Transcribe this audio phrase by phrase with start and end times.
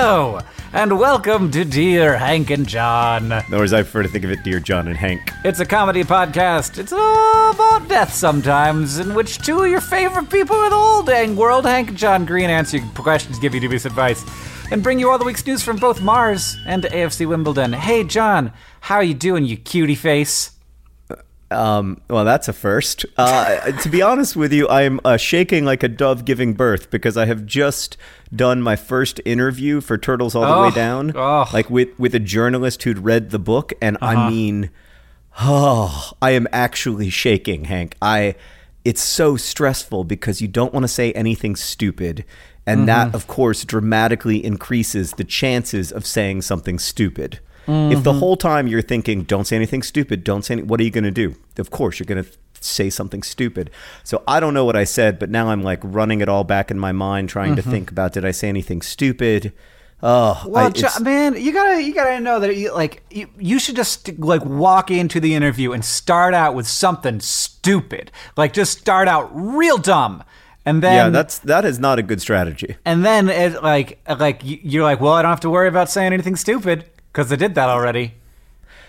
[0.00, 0.38] Hello,
[0.72, 3.32] and welcome to Dear Hank and John.
[3.32, 5.32] Or as I prefer to think of it, Dear John and Hank.
[5.44, 6.78] It's a comedy podcast.
[6.78, 11.02] It's all about death sometimes, in which two of your favorite people in the whole
[11.02, 14.24] dang world, Hank and John Green, answer your questions, give you dubious advice,
[14.70, 17.72] and bring you all the week's news from both Mars and AFC Wimbledon.
[17.72, 20.52] Hey, John, how are you doing, you cutie face?
[21.50, 23.06] Um, well, that's a first.
[23.16, 27.16] Uh, to be honest with you, I'm uh, shaking like a dove giving birth because
[27.16, 27.96] I have just
[28.34, 31.48] done my first interview for Turtles All the Oh, Way Down, oh.
[31.52, 34.70] like with with a journalist who'd read the book, and I mean,
[35.40, 37.94] oh, I am actually shaking, Hank.
[38.02, 38.34] I,
[38.84, 42.24] it's so stressful because you don't want to say anything stupid.
[42.66, 47.40] And that, of course, dramatically increases the chances of saying something stupid.
[47.68, 48.18] If the mm-hmm.
[48.18, 51.04] whole time you're thinking, don't say anything stupid, don't say any, what are you going
[51.04, 51.36] to do?
[51.58, 52.30] Of course, you're going to
[52.60, 53.70] say something stupid.
[54.04, 56.70] So I don't know what I said, but now I'm like running it all back
[56.70, 57.70] in my mind, trying to mm-hmm.
[57.70, 59.52] think about did I say anything stupid?
[60.02, 63.74] Oh, Well, Jo- man, you gotta you gotta know that you, like you, you should
[63.76, 69.08] just like walk into the interview and start out with something stupid, like just start
[69.08, 70.22] out real dumb,
[70.64, 72.76] and then yeah, that's that is not a good strategy.
[72.84, 76.12] and then it, like like you're like, well, I don't have to worry about saying
[76.12, 78.14] anything stupid because I did that already.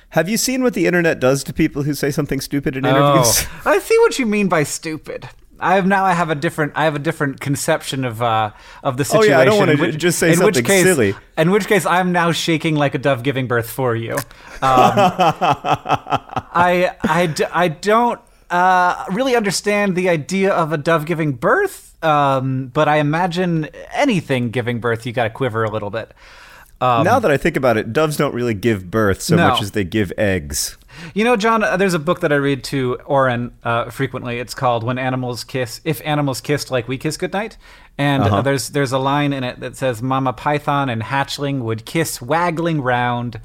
[0.09, 3.45] Have you seen what the internet does to people who say something stupid in interviews?
[3.47, 5.29] Oh, I see what you mean by stupid.
[5.59, 6.05] I have now.
[6.05, 6.73] I have a different.
[6.75, 9.33] I have a different conception of uh of the situation.
[9.33, 11.15] Oh, yeah, I don't wanna just say in which something case, silly.
[11.37, 14.13] In which case, I'm now shaking like a dove giving birth for you.
[14.13, 14.21] Um,
[14.61, 22.01] I I d- I don't uh, really understand the idea of a dove giving birth,
[22.03, 26.13] um, but I imagine anything giving birth, you got to quiver a little bit.
[26.81, 29.49] Now that I think about it, doves don't really give birth so Um, No.
[29.49, 30.77] much as they give eggs.
[31.13, 34.39] You know, John, uh, there's a book that I read to Orin uh, frequently.
[34.39, 37.57] It's called "When Animals Kiss." If animals kissed like we kiss goodnight,
[37.97, 41.85] and uh there's there's a line in it that says, "Mama Python and hatchling would
[41.85, 43.39] kiss waggling round."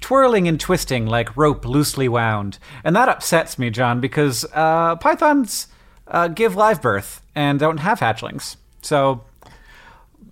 [0.00, 5.66] Twirling and twisting like rope loosely wound, and that upsets me, John, because uh, pythons
[6.08, 8.56] uh, give live birth and don't have hatchlings.
[8.80, 9.20] So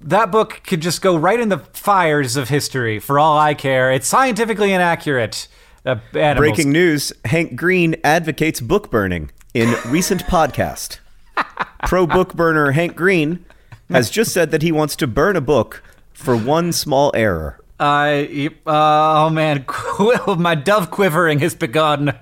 [0.00, 2.98] that book could just go right in the fires of history.
[2.98, 5.48] For all I care, it's scientifically inaccurate.
[5.84, 10.98] Uh, Breaking news Hank Green advocates book burning in recent podcast.
[11.86, 13.44] Pro book burner Hank Green
[13.88, 17.60] has just said that he wants to burn a book for one small error.
[17.80, 19.64] I uh, oh man,
[20.38, 22.18] my dove quivering has begun.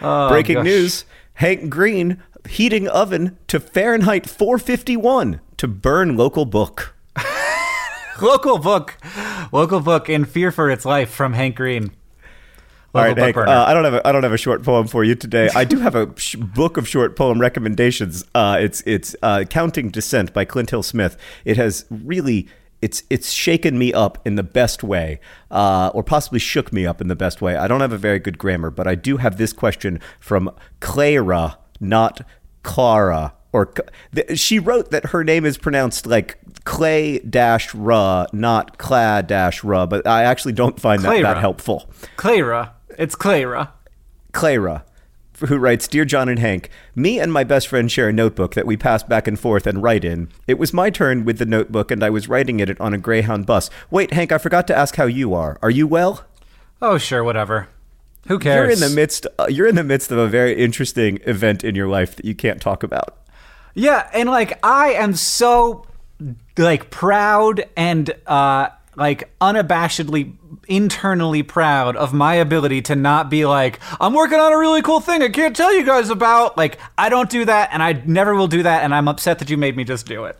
[0.00, 0.64] Oh, Breaking gosh.
[0.64, 6.94] news Hank Green heating oven to Fahrenheit 451 to burn local book.
[8.20, 8.96] Local book,
[9.52, 11.90] local book in fear for its life from Hank Green.
[12.94, 13.48] All Local right, book Hank.
[13.48, 15.50] Uh, I don't have a, I don't have a short poem for you today.
[15.54, 18.24] I do have a sh- book of short poem recommendations.
[18.34, 21.18] Uh, it's it's uh, Counting Descent by Clint Hill Smith.
[21.44, 22.48] It has really
[22.80, 25.20] it's it's shaken me up in the best way,
[25.50, 27.56] uh, or possibly shook me up in the best way.
[27.56, 30.50] I don't have a very good grammar, but I do have this question from
[30.80, 32.22] Clara, not
[32.62, 33.72] Clara, or
[34.14, 39.64] th- she wrote that her name is pronounced like Clay dash Ra, not Cla dash
[39.64, 41.88] Ra, but I actually don't find that that helpful.
[42.16, 42.74] Clara.
[42.98, 43.72] It's Clara.
[44.32, 44.84] Clara,
[45.46, 48.66] who writes Dear John and Hank, me and my best friend share a notebook that
[48.66, 50.28] we pass back and forth and write in.
[50.46, 53.46] It was my turn with the notebook, and I was writing it on a Greyhound
[53.46, 53.70] bus.
[53.90, 55.58] Wait, Hank, I forgot to ask how you are.
[55.62, 56.26] Are you well?
[56.82, 57.68] Oh, sure, whatever.
[58.28, 58.78] Who cares?
[58.78, 59.26] You're in the midst.
[59.38, 62.34] Uh, you're in the midst of a very interesting event in your life that you
[62.34, 63.16] can't talk about.
[63.76, 65.84] Yeah, and like I am so
[66.56, 70.32] like proud and uh like unabashedly
[70.66, 75.00] internally proud of my ability to not be like I'm working on a really cool
[75.00, 76.56] thing I can't tell you guys about.
[76.56, 79.50] Like I don't do that and I never will do that and I'm upset that
[79.50, 80.38] you made me just do it.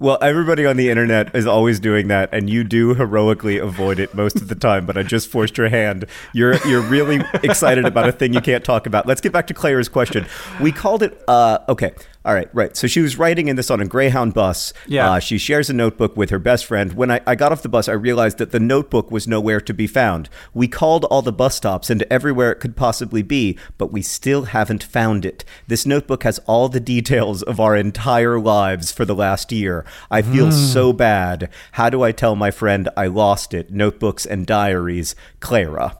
[0.00, 4.14] Well, everybody on the internet is always doing that, and you do heroically avoid it
[4.14, 4.86] most of the time.
[4.86, 6.06] But I just forced your hand.
[6.32, 9.06] You're you're really excited about a thing you can't talk about.
[9.06, 10.24] Let's get back to Claire's question.
[10.58, 11.22] We called it.
[11.28, 11.92] Uh, okay,
[12.22, 12.76] all right, right.
[12.76, 14.74] So she was writing in this on a Greyhound bus.
[14.86, 15.12] Yeah.
[15.12, 16.92] Uh, she shares a notebook with her best friend.
[16.92, 19.72] When I, I got off the bus, I realized that the notebook was nowhere to
[19.72, 20.28] be found.
[20.52, 24.44] We called all the bus stops and everywhere it could possibly be, but we still
[24.44, 25.46] haven't found it.
[25.66, 29.86] This notebook has all the details of our entire lives for the last year.
[30.10, 31.48] I feel so bad.
[31.72, 33.70] How do I tell my friend I lost it?
[33.72, 35.14] Notebooks and diaries.
[35.40, 35.96] Clara.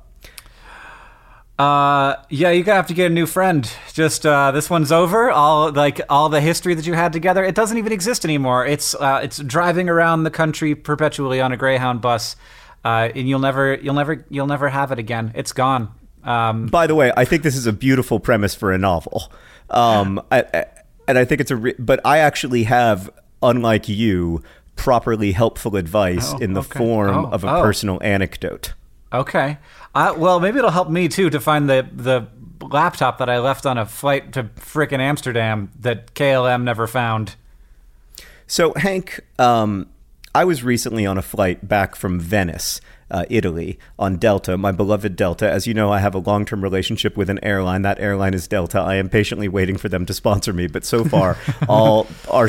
[1.60, 3.70] Uh, yeah, you gotta have to get a new friend.
[3.92, 5.30] Just uh, this one's over.
[5.30, 8.64] All like all the history that you had together, it doesn't even exist anymore.
[8.66, 12.34] It's uh, it's driving around the country perpetually on a Greyhound bus,
[12.84, 15.32] uh, and you'll never you'll never you'll never have it again.
[15.34, 15.92] It's gone.
[16.24, 19.30] Um, By the way, I think this is a beautiful premise for a novel.
[19.68, 20.66] Um, I, I-
[21.08, 21.56] and I think it's a.
[21.56, 23.10] Re- but I actually have,
[23.42, 24.42] unlike you,
[24.76, 26.78] properly helpful advice Oh, in the okay.
[26.78, 27.62] form Oh, of a oh.
[27.62, 28.74] personal anecdote.
[29.12, 29.58] okay.
[29.94, 32.26] Uh, well, maybe it'll help me too to find the the
[32.66, 37.36] laptop that I left on a flight to frickin' Amsterdam that KLM never found.
[38.46, 39.88] So, Hank, um,
[40.34, 45.16] I was recently on a flight back from Venice, uh, Italy, on Delta, my beloved
[45.16, 45.50] Delta.
[45.50, 47.82] As you know, I have a long term relationship with an airline.
[47.82, 48.78] That airline is Delta.
[48.78, 51.36] I am patiently waiting for them to sponsor me, but so far,
[51.68, 52.48] all our,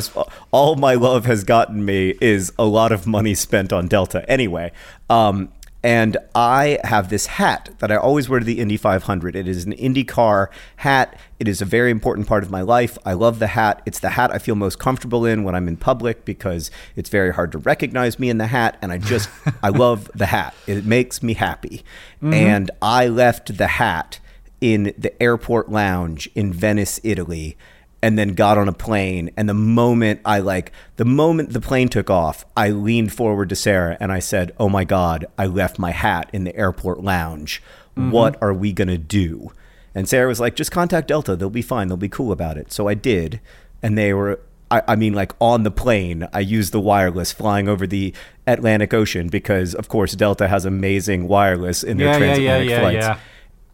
[0.51, 4.29] all my love has gotten me is a lot of money spent on Delta.
[4.29, 4.71] Anyway,
[5.09, 5.51] um,
[5.83, 9.35] and I have this hat that I always wear to the Indy 500.
[9.35, 10.47] It is an IndyCar
[10.77, 11.19] hat.
[11.39, 12.99] It is a very important part of my life.
[13.03, 13.81] I love the hat.
[13.85, 17.33] It's the hat I feel most comfortable in when I'm in public because it's very
[17.33, 18.77] hard to recognize me in the hat.
[18.81, 19.29] And I just,
[19.63, 20.53] I love the hat.
[20.67, 21.83] It makes me happy.
[22.17, 22.33] Mm-hmm.
[22.33, 24.19] And I left the hat
[24.59, 27.57] in the airport lounge in Venice, Italy
[28.03, 29.29] and then got on a plane.
[29.37, 33.55] And the moment i like the moment the plane took off i leaned forward to
[33.55, 37.61] sarah and i said oh my god i left my hat in the airport lounge.
[37.95, 39.51] What are we going to do?
[39.93, 41.35] And sarah was like just contact delta.
[41.35, 41.87] They'll be fine.
[41.87, 42.71] They'll be cool about it.
[42.71, 43.39] So i did.
[43.83, 44.39] And they were
[44.71, 48.13] I, I mean like on the plane i used the wireless flying over the
[48.47, 52.69] atlantic ocean because of course delta has amazing wireless in their Yeah, yeah, yeah, transatlantic
[52.69, 53.05] yeah, flights.
[53.05, 53.17] yeah.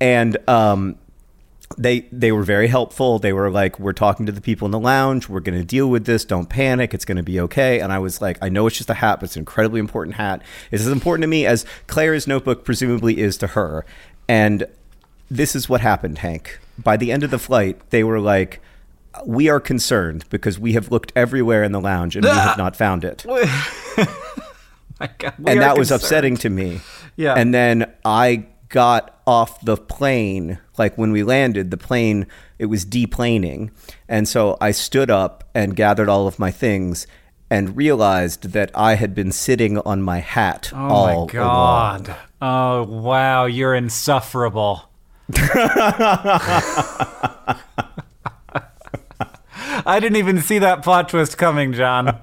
[0.02, 0.96] and um
[1.76, 3.20] they they were very helpful.
[3.20, 5.28] They were like, "We're talking to the people in the lounge.
[5.28, 6.24] We're going to deal with this.
[6.24, 6.94] Don't panic.
[6.94, 9.20] It's going to be okay." And I was like, "I know it's just a hat,
[9.20, 10.42] but it's an incredibly important hat.
[10.72, 13.86] It's as important to me as Claire's notebook presumably is to her."
[14.30, 14.66] And
[15.30, 16.60] this is what happened, Hank.
[16.78, 18.62] By the end of the flight, they were like,
[19.26, 22.56] "We are concerned because we have looked everywhere in the lounge and we have ah.
[22.58, 23.26] not found it."
[25.00, 26.82] My God, and that was upsetting to me.
[27.18, 27.36] Yeah.
[27.36, 32.28] And then I got off the plane, like when we landed, the plane
[32.60, 33.72] it was deplaning,
[34.08, 37.08] and so I stood up and gathered all of my things
[37.50, 41.28] and realized that I had been sitting on my hat Oh all my along.
[42.04, 42.16] god.
[42.42, 44.90] Oh wow, you're insufferable.
[49.86, 52.20] I didn't even see that plot twist coming, John.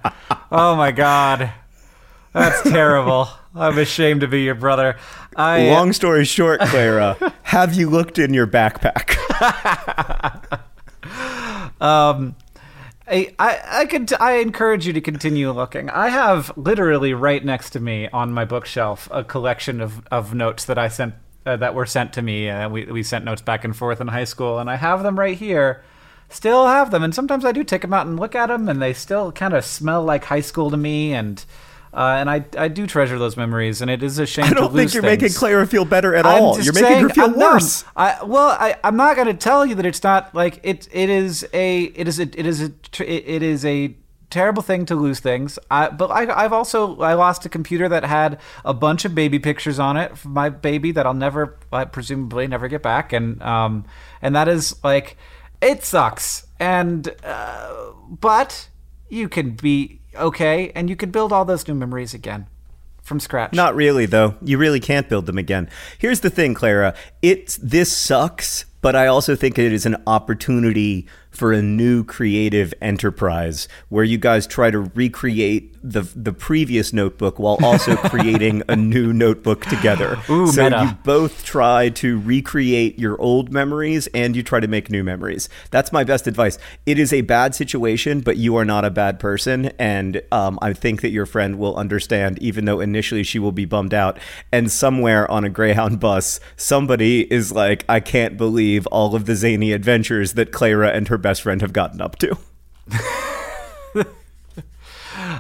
[0.53, 1.53] Oh my god.
[2.35, 3.29] That's terrible.
[3.55, 4.97] I'm ashamed to be your brother.
[5.37, 9.17] I Long story short, Clara, have you looked in your backpack?
[11.81, 12.37] Um,
[13.07, 15.91] I, I, I could, I encourage you to continue looking.
[15.91, 20.65] I have literally right next to me on my bookshelf a collection of, of notes
[20.65, 21.15] that I sent,
[21.45, 22.49] uh, that were sent to me.
[22.49, 25.19] Uh, we, we sent notes back and forth in high school, and I have them
[25.19, 25.83] right here.
[26.31, 28.81] Still have them, and sometimes I do take them out and look at them, and
[28.81, 31.45] they still kind of smell like high school to me, and
[31.95, 34.75] uh, and I, I do treasure those memories, and it is a shame I don't
[34.75, 35.23] think you're things.
[35.23, 36.61] making Clara feel better at I'm all.
[36.61, 37.85] You're making her feel I'm not- worse.
[37.97, 40.89] I, well, I, I'm not going to tell you that it's not like it.
[40.93, 41.85] It is a.
[41.85, 42.23] It is a.
[42.23, 42.73] It is a.
[43.37, 43.97] It is a
[44.31, 45.59] terrible thing to lose things.
[45.71, 49.39] I, but I, I've also I lost a computer that had a bunch of baby
[49.39, 50.19] pictures on it.
[50.19, 53.85] For my baby that I'll never, I presumably never get back, and um,
[54.21, 55.17] and that is like.
[55.63, 58.69] it sucks, and uh, but
[59.09, 62.47] you can be okay, and you can build all those new memories again
[63.03, 63.53] from scratch.
[63.53, 64.35] Not really, though.
[64.43, 65.69] You really can't build them again.
[65.99, 66.95] Here's the thing, Clara.
[67.23, 72.73] It's this sucks, but I also think it is an opportunity for a new creative
[72.81, 78.75] enterprise where you guys try to recreate the the previous notebook while also creating a
[78.75, 80.19] new notebook together.
[80.31, 80.83] Ooh, so meta.
[80.83, 85.49] you both try to recreate your old memories and you try to make new memories.
[85.71, 86.59] That's my best advice.
[86.87, 90.73] It is a bad situation, but you are not a bad person, and um, I
[90.73, 94.19] think that your friend will understand, even though initially she will be bummed out.
[94.51, 99.37] And somewhere on a Greyhound bus, somebody is like, "I can't believe all of the
[99.37, 102.37] zany adventures that Clara and her best friend have gotten up to."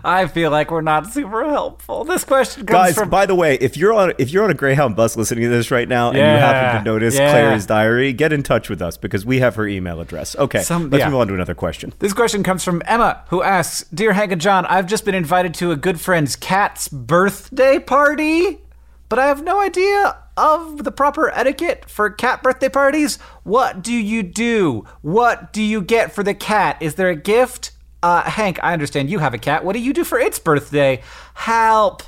[0.04, 2.04] I feel like we're not super helpful.
[2.04, 4.54] This question comes Guys, from by the way, if you're on if you're on a
[4.54, 7.30] Greyhound bus listening to this right now and you happen to notice yeah.
[7.30, 10.36] Clara's diary, get in touch with us because we have her email address.
[10.36, 11.08] Okay, Some- let's yeah.
[11.08, 11.92] move on to another question.
[11.98, 15.54] This question comes from Emma, who asks Dear Hank and John, I've just been invited
[15.54, 18.60] to a good friend's cat's birthday party,
[19.08, 23.16] but I have no idea of the proper etiquette for cat birthday parties.
[23.44, 24.84] What do you do?
[25.02, 26.76] What do you get for the cat?
[26.80, 27.70] Is there a gift?
[28.02, 29.64] Uh, Hank, I understand you have a cat.
[29.64, 31.02] What do you do for its birthday?
[31.34, 32.02] Help!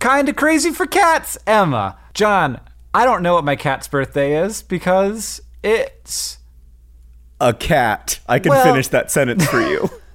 [0.00, 1.96] Kinda crazy for cats, Emma.
[2.14, 2.60] John,
[2.94, 6.38] I don't know what my cat's birthday is because it's
[7.40, 8.18] A cat.
[8.28, 9.88] I can Well- finish that sentence for you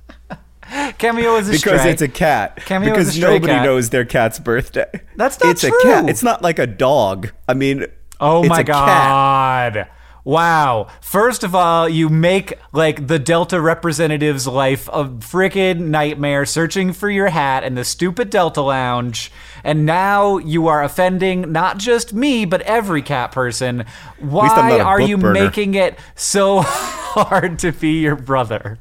[1.04, 2.56] Cameo is a because it's a cat.
[2.66, 3.66] Cameo is because a stray nobody cat.
[3.66, 4.90] knows their cat's birthday.
[5.18, 5.70] That's not it's true.
[5.74, 6.10] It's a cat.
[6.10, 7.32] It's not like a dog.
[7.48, 7.86] I mean,
[8.22, 9.74] Oh it's my a cat.
[9.74, 9.88] god.
[10.24, 10.88] Wow.
[11.02, 17.10] First of all, you make like the Delta representative's life a freaking nightmare searching for
[17.10, 19.30] your hat in the stupid Delta lounge.
[19.66, 23.84] And now you are offending not just me, but every cat person.
[24.20, 25.34] Why are you burner.
[25.34, 28.80] making it so hard to be your brother?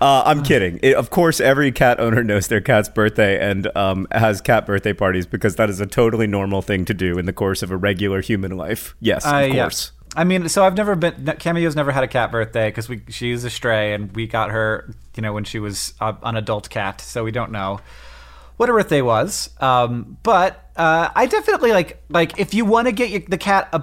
[0.00, 0.78] Uh, I'm kidding.
[0.82, 4.92] It, of course, every cat owner knows their cat's birthday and um, has cat birthday
[4.92, 7.76] parties because that is a totally normal thing to do in the course of a
[7.76, 8.94] regular human life.
[9.00, 9.62] Yes, Uh, of yeah.
[9.62, 9.92] course.
[10.16, 11.14] I mean, so I've never been.
[11.14, 14.94] Cameo's never had a cat birthday because we she's a stray and we got her,
[15.16, 17.00] you know, when she was an adult cat.
[17.00, 17.80] So we don't know
[18.56, 19.50] what her birthday was.
[19.60, 23.68] Um, but uh, I definitely like like if you want to get your, the cat
[23.72, 23.82] a,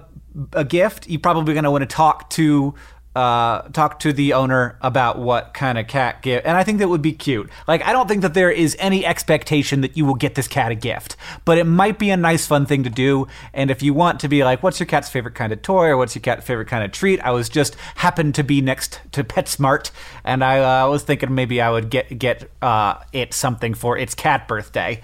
[0.53, 2.75] a gift, you're probably going to want to talk to.
[3.13, 6.88] Uh, talk to the owner about what kind of cat gift, and I think that
[6.88, 7.50] would be cute.
[7.68, 10.72] Like, I don't think that there is any expectation that you will get this cat
[10.72, 13.27] a gift, but it might be a nice, fun thing to do.
[13.53, 15.98] And if you want to be like, what's your cat's favorite kind of toy, or
[15.98, 17.20] what's your cat's favorite kind of treat?
[17.20, 19.91] I was just happened to be next to PetSmart,
[20.24, 24.15] and I uh, was thinking maybe I would get get uh, it something for its
[24.15, 25.01] cat birthday.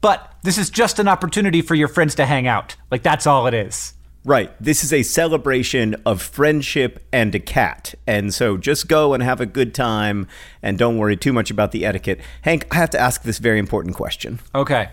[0.00, 2.76] But this is just an opportunity for your friends to hang out.
[2.90, 3.92] Like that's all it is.
[4.24, 4.52] Right.
[4.60, 7.94] This is a celebration of friendship and a cat.
[8.06, 10.28] And so just go and have a good time
[10.62, 12.20] and don't worry too much about the etiquette.
[12.42, 14.38] Hank, I have to ask this very important question.
[14.54, 14.90] Okay.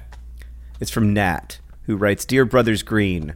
[0.80, 3.36] It's from Nat, who writes Dear Brothers Green.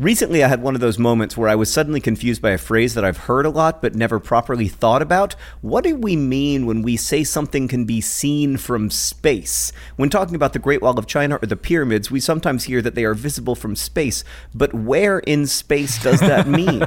[0.00, 2.94] Recently, I had one of those moments where I was suddenly confused by a phrase
[2.94, 5.34] that I've heard a lot but never properly thought about.
[5.60, 9.72] What do we mean when we say something can be seen from space?
[9.96, 12.94] When talking about the Great Wall of China or the pyramids, we sometimes hear that
[12.94, 14.22] they are visible from space,
[14.54, 16.86] but where in space does that mean?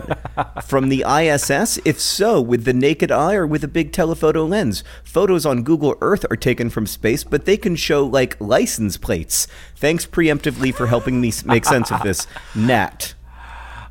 [0.66, 1.80] from the ISS?
[1.84, 4.86] If so, with the naked eye or with a big telephoto lens?
[5.04, 9.48] Photos on Google Earth are taken from space, but they can show like license plates.
[9.82, 13.14] Thanks preemptively for helping me make sense of this, Nat.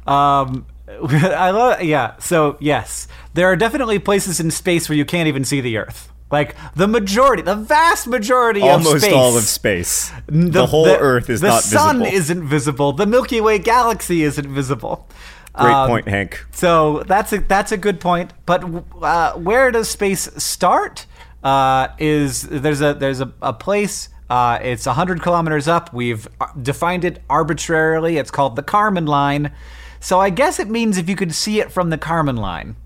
[0.06, 1.82] Um, I love.
[1.82, 2.16] Yeah.
[2.18, 6.06] So yes, there are definitely places in space where you can't even see the Earth.
[6.30, 9.12] Like the majority, the vast majority of Almost space.
[9.12, 10.12] all of space.
[10.28, 11.82] The, whole Earth is not visible.
[11.82, 12.92] the sun isn't visible.
[12.92, 15.08] The Milky Way galaxy isn't visible.
[15.54, 16.46] Great Um, point, Hank.
[16.52, 18.32] So that's a that's a good point.
[18.46, 18.62] But
[19.02, 21.06] uh, where does space start?
[21.42, 24.08] Uh, is there's a there's a, a place.
[24.30, 25.92] Uh, it's hundred kilometers up.
[25.92, 28.16] We've uh, defined it arbitrarily.
[28.16, 29.52] It's called the Kármán line.
[29.98, 32.76] So I guess it means if you could see it from the Kármán line,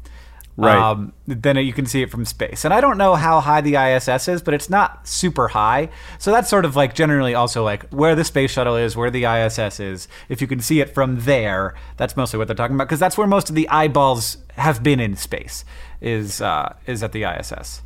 [0.57, 0.77] Right.
[0.79, 2.65] um, then you can see it from space.
[2.65, 5.89] And I don't know how high the ISS is, but it's not super high.
[6.19, 9.25] So that's sort of like generally also like where the space shuttle is, where the
[9.25, 10.09] ISS is.
[10.29, 13.19] If you can see it from there, that's mostly what they're talking about because that's
[13.19, 15.65] where most of the eyeballs have been in space.
[16.01, 17.83] Is uh, is at the ISS.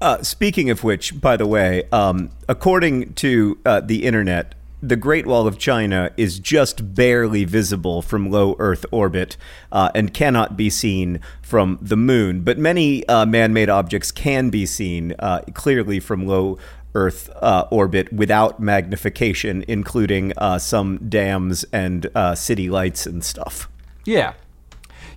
[0.00, 5.26] Uh, speaking of which, by the way, um, according to uh, the internet, the Great
[5.26, 9.38] Wall of China is just barely visible from low Earth orbit
[9.72, 12.42] uh, and cannot be seen from the moon.
[12.42, 16.58] But many uh, man made objects can be seen uh, clearly from low
[16.94, 23.68] Earth uh, orbit without magnification, including uh, some dams and uh, city lights and stuff.
[24.04, 24.34] Yeah.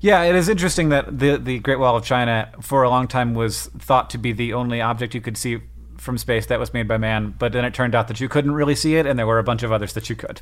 [0.01, 3.33] Yeah, it is interesting that the the Great Wall of China for a long time
[3.33, 5.59] was thought to be the only object you could see
[5.97, 8.51] from space that was made by man, but then it turned out that you couldn't
[8.53, 10.41] really see it, and there were a bunch of others that you could.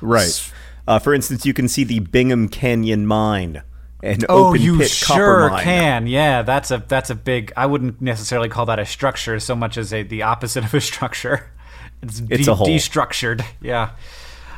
[0.00, 0.52] Right.
[0.86, 3.62] Uh, for instance, you can see the Bingham Canyon mine.
[4.02, 5.64] An oh, open you pit sure copper mine.
[5.64, 6.06] can.
[6.06, 7.52] Yeah, that's a that's a big.
[7.56, 10.80] I wouldn't necessarily call that a structure so much as a the opposite of a
[10.92, 11.50] structure.
[12.02, 12.66] It's, It's de- a hole.
[12.66, 13.42] destructured.
[13.62, 13.92] Yeah,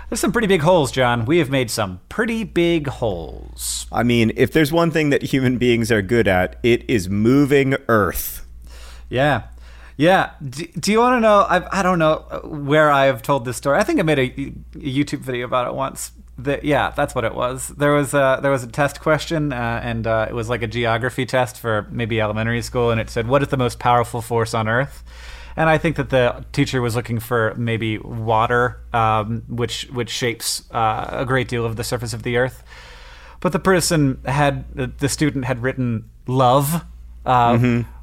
[0.08, 1.24] there's some pretty big holes, John.
[1.24, 3.86] We have made some pretty big holes.
[3.92, 7.76] I mean, if there's one thing that human beings are good at, it is moving
[7.88, 8.46] Earth.
[9.08, 9.48] Yeah.
[9.96, 10.30] Yeah.
[10.46, 11.44] Do, do you want to know?
[11.48, 13.78] I've, I don't know where I have told this story.
[13.78, 16.12] I think I made a, a YouTube video about it once.
[16.38, 17.68] That, yeah, that's what it was.
[17.68, 20.68] There was a, there was a test question, uh, and uh, it was like a
[20.68, 24.54] geography test for maybe elementary school, and it said, "What is the most powerful force
[24.54, 25.02] on Earth?"
[25.58, 30.62] And I think that the teacher was looking for maybe water, um, which which shapes
[30.70, 32.62] uh, a great deal of the surface of the Earth.
[33.40, 34.64] But the person had
[34.98, 36.84] the student had written love
[37.26, 37.58] uh,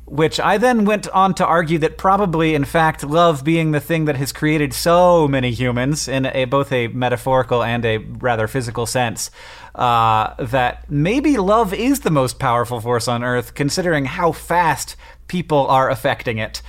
[0.05, 4.05] which i then went on to argue that probably in fact love being the thing
[4.05, 8.85] that has created so many humans in a both a metaphorical and a rather physical
[8.85, 9.31] sense
[9.73, 14.95] uh, that maybe love is the most powerful force on earth considering how fast
[15.27, 16.61] people are affecting it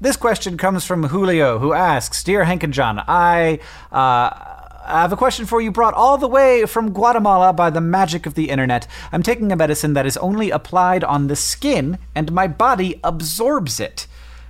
[0.00, 3.60] this question comes from Julio, who asks Dear Hank and John, I,
[3.92, 4.30] uh,
[4.82, 8.24] I have a question for you brought all the way from Guatemala by the magic
[8.24, 8.86] of the internet.
[9.12, 13.78] I'm taking a medicine that is only applied on the skin, and my body absorbs
[13.78, 14.06] it.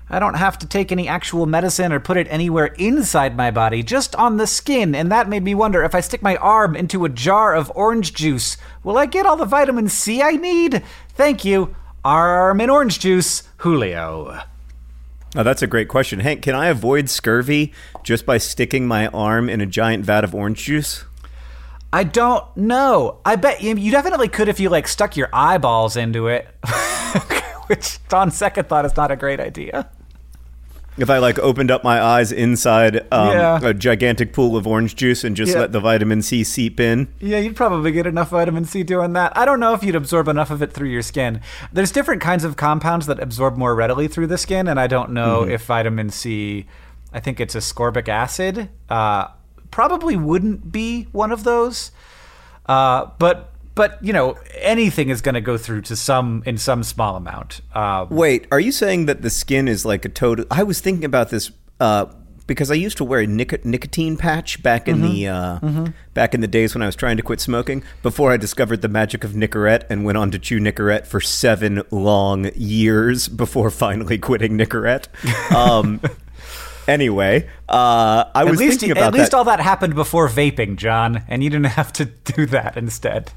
[0.08, 3.82] I don't have to take any actual medicine or put it anywhere inside my body,
[3.82, 7.04] just on the skin, and that made me wonder if I stick my arm into
[7.04, 10.82] a jar of orange juice, will I get all the vitamin C I need?
[11.10, 11.74] Thank you.
[12.04, 14.40] Arm in orange juice, Julio.
[15.36, 16.20] Oh, that's a great question.
[16.20, 17.72] Hank, can I avoid scurvy
[18.02, 21.04] just by sticking my arm in a giant vat of orange juice?
[21.92, 23.20] I don't know.
[23.24, 26.48] I bet you, you definitely could if you like stuck your eyeballs into it,
[27.66, 29.88] which on second thought is not a great idea.
[31.00, 33.58] If I like opened up my eyes inside um, Yeah.
[33.62, 35.60] a gigantic pool of orange juice and just Yeah.
[35.60, 39.32] let the vitamin C seep in, Yeah, you'd probably get enough vitamin C doing that.
[39.36, 41.40] I don't know if you'd absorb enough of it through your skin.
[41.72, 45.10] There's different kinds of compounds that absorb more readily through the skin, and I don't
[45.12, 46.66] know if vitamin C,
[47.14, 49.28] I think it's ascorbic acid, uh,
[49.70, 51.92] probably wouldn't be one of those.
[52.66, 56.82] Uh, but but you know anything is going to go through to some in some
[56.82, 57.62] small amount.
[57.74, 60.44] Uh, Wait, are you saying that the skin is like a total?
[60.50, 62.04] I was thinking about this uh,
[62.46, 66.42] because I used to wear a nic- nicotine patch back in the uh, back in
[66.42, 67.82] the days when I was trying to quit smoking.
[68.02, 71.80] Before I discovered the magic of Nicorette and went on to chew Nicorette for seven
[71.90, 75.06] long years before finally quitting Nicorette.
[75.56, 76.02] Um,
[76.86, 79.36] anyway, uh, I At was least, thinking about at least that.
[79.38, 83.32] all that happened before vaping, John, and you didn't have to do that instead.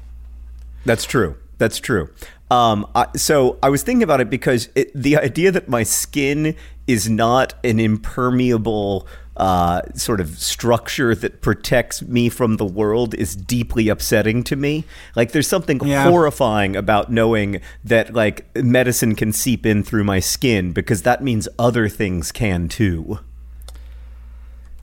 [0.84, 1.36] That's true.
[1.58, 2.10] That's true.
[2.50, 6.54] Um, I, so I was thinking about it because it, the idea that my skin
[6.86, 13.34] is not an impermeable uh, sort of structure that protects me from the world is
[13.34, 14.84] deeply upsetting to me.
[15.16, 16.08] Like, there's something Yeah.
[16.08, 21.48] horrifying about knowing that like medicine can seep in through my skin because that means
[21.58, 23.18] other things can too.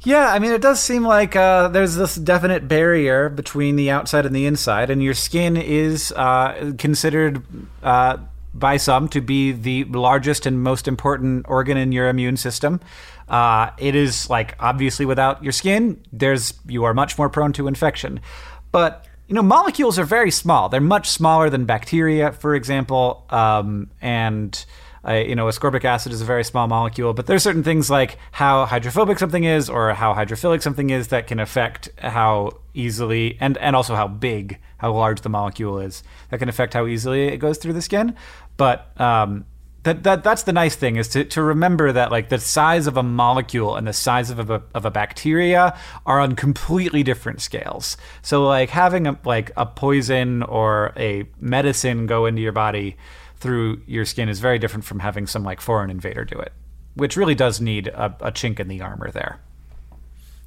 [0.03, 4.25] Yeah, I mean, it does seem like uh, there's this definite barrier between the outside
[4.25, 7.43] and the inside, and your skin is uh, considered
[7.83, 8.17] uh,
[8.51, 12.79] by some to be the largest and most important organ in your immune system.
[13.29, 17.67] Uh, it is like obviously without your skin, there's you are much more prone to
[17.67, 18.19] infection,
[18.71, 20.67] but you know molecules are very small.
[20.67, 24.65] They're much smaller than bacteria, for example, um, and
[25.09, 28.65] you know, ascorbic acid is a very small molecule, but there's certain things like how
[28.65, 33.75] hydrophobic something is or how hydrophilic something is that can affect how easily and and
[33.75, 36.03] also how big, how large the molecule is.
[36.29, 38.15] That can affect how easily it goes through the skin.
[38.57, 39.45] But um,
[39.83, 42.97] that, that that's the nice thing is to, to remember that like the size of
[42.97, 47.97] a molecule and the size of a of a bacteria are on completely different scales.
[48.21, 52.97] So like having a like a poison or a medicine go into your body
[53.41, 56.53] through your skin is very different from having some like foreign invader do it,
[56.93, 59.39] which really does need a, a chink in the armor there.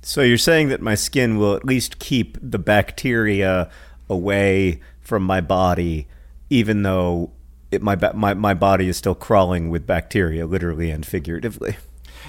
[0.01, 3.71] So you're saying that my skin will at least keep the bacteria
[4.09, 6.07] away from my body,
[6.51, 7.33] even though
[7.71, 11.77] it, my, my my body is still crawling with bacteria, literally and figuratively.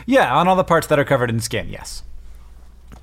[0.06, 2.02] Yeah, on all the parts that are covered in skin, yes.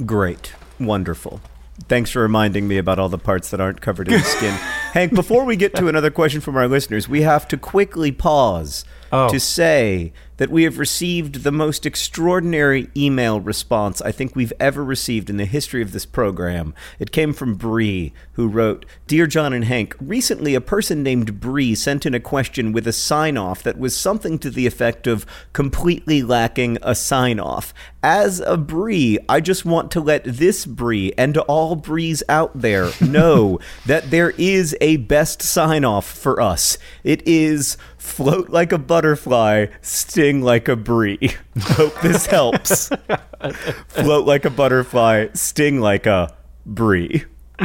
[0.05, 1.41] Great, wonderful.
[1.89, 4.53] Thanks for reminding me about all the parts that aren't covered in skin.
[4.93, 8.85] Hank, before we get to another question from our listeners, we have to quickly pause
[9.15, 9.29] Oh.
[9.29, 14.85] to say that we have received the most extraordinary email response I think we've ever
[14.85, 16.75] received in the history of this program.
[16.99, 21.77] It came from Bree, who wrote Dear John and Hank, recently a person named Bree
[21.77, 25.27] sent in a question with a sign off that was something to the effect of
[25.53, 27.73] completely lacking a sign off.
[28.03, 32.91] As a Bree, I just want to let this Bree and all Brees out there
[33.01, 36.79] know that there is a best sign off for us.
[37.05, 41.31] It is float like a butterfly, sting like a brie.
[41.61, 42.89] Hope this helps.
[43.89, 46.35] float like a butterfly, sting like a
[46.67, 47.25] brie.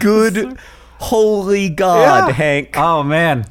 [0.00, 0.58] Good
[0.98, 2.32] holy God, Yeah.
[2.32, 2.76] Hank.
[2.76, 3.44] Oh man,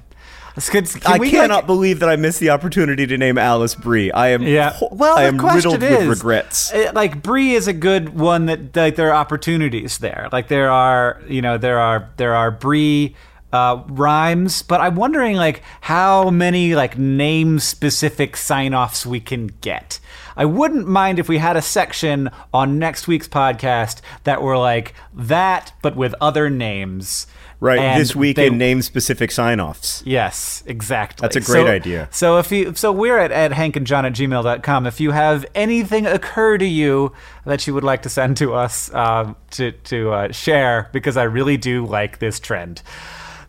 [0.68, 4.12] Can I we, cannot like- believe that I missed the opportunity to name Alice Brie.
[4.12, 4.76] I am Yeah.
[4.92, 6.74] Well, I am riddled is, with regrets.
[6.74, 10.28] uh, Like Brie is a good one that like there are opportunities there.
[10.32, 13.16] Like there are, you know, there are there are Brie
[13.52, 19.48] uh, rhymes, but I'm wondering like how many like name specific sign offs we can
[19.62, 20.00] get.
[20.38, 24.94] I wouldn't mind if we had a section on next week's podcast that were like
[25.14, 27.28] that, but with other names.
[27.62, 30.02] Right, And this week they- in name specific sign offs.
[30.06, 31.22] Yes, exactly.
[31.26, 32.08] That's a great So- idea.
[32.10, 34.88] So if you so we're at, at hankandjohn at gmail.com.
[34.88, 37.12] If you have anything occur to you
[37.46, 41.24] that you would like to send to us um, to to uh, share, because I
[41.24, 42.82] really do like this trend.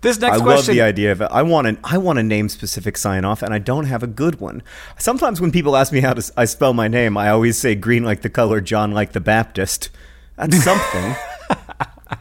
[0.02, 1.28] This next I love the idea of it.
[1.30, 4.06] I want an I want a name specific sign off, and I don't have a
[4.08, 4.62] good one.
[4.98, 8.02] Sometimes when people ask me how to I spell my name, I always say green
[8.02, 9.90] like the color, John like the Baptist.
[10.36, 11.14] That's something,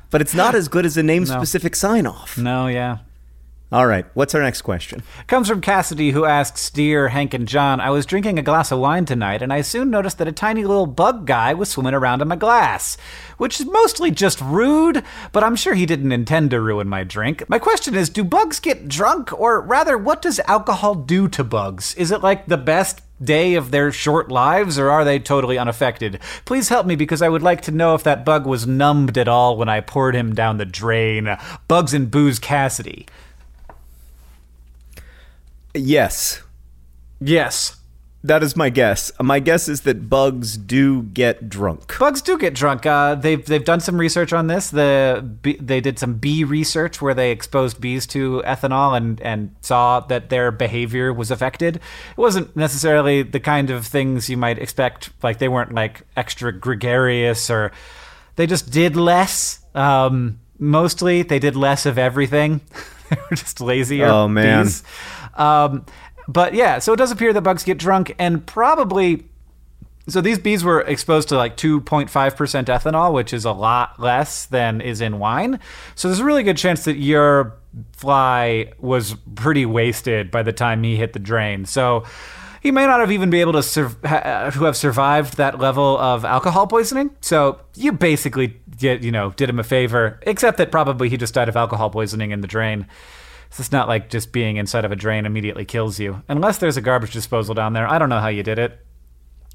[0.09, 2.37] but it's not as good as a name specific sign off.
[2.37, 2.99] No, yeah.
[3.71, 5.03] All right, what's our next question?
[5.27, 8.79] Comes from Cassidy, who asks Dear Hank and John, I was drinking a glass of
[8.79, 12.23] wine tonight, and I soon noticed that a tiny little bug guy was swimming around
[12.23, 12.97] in my glass,
[13.37, 17.47] which is mostly just rude, but I'm sure he didn't intend to ruin my drink.
[17.47, 21.93] My question is Do bugs get drunk, or rather, what does alcohol do to bugs?
[21.93, 26.19] Is it like the best day of their short lives, or are they totally unaffected?
[26.45, 29.27] Please help me because I would like to know if that bug was numbed at
[29.27, 31.37] all when I poured him down the drain.
[31.67, 33.05] Bugs and booze Cassidy.
[35.73, 36.41] Yes,
[37.21, 37.78] Yes.
[38.23, 39.11] That is my guess.
[39.21, 41.97] My guess is that bugs do get drunk.
[41.99, 42.85] Bugs do get drunk.
[42.85, 44.69] Uh, they've they've done some research on this.
[44.71, 49.55] The bee, they did some bee research where they exposed bees to ethanol and and
[49.61, 51.77] saw that their behavior was affected.
[51.77, 55.11] It wasn't necessarily the kind of things you might expect.
[55.23, 57.71] Like they weren't like extra gregarious or
[58.35, 59.59] they just did less.
[59.73, 62.61] Um, mostly they did less of everything.
[63.09, 64.07] they were just lazier.
[64.07, 64.65] Oh, man.
[64.65, 64.83] bees.
[65.35, 65.85] Um,
[66.29, 69.25] but yeah, so it does appear that bugs get drunk and probably
[70.07, 74.81] so these bees were exposed to like 2.5% ethanol, which is a lot less than
[74.81, 75.59] is in wine.
[75.95, 77.57] So there's a really good chance that your
[77.93, 81.65] fly was pretty wasted by the time he hit the drain.
[81.65, 82.05] So
[82.61, 85.59] he may not have even been able to, sur- ha- uh, to have survived that
[85.59, 87.11] level of alcohol poisoning.
[87.21, 91.33] So you basically get, you know, did him a favor, except that probably he just
[91.33, 92.87] died of alcohol poisoning in the drain.
[93.49, 96.21] So it's not like just being inside of a drain immediately kills you.
[96.27, 97.87] Unless there's a garbage disposal down there.
[97.87, 98.79] I don't know how you did it.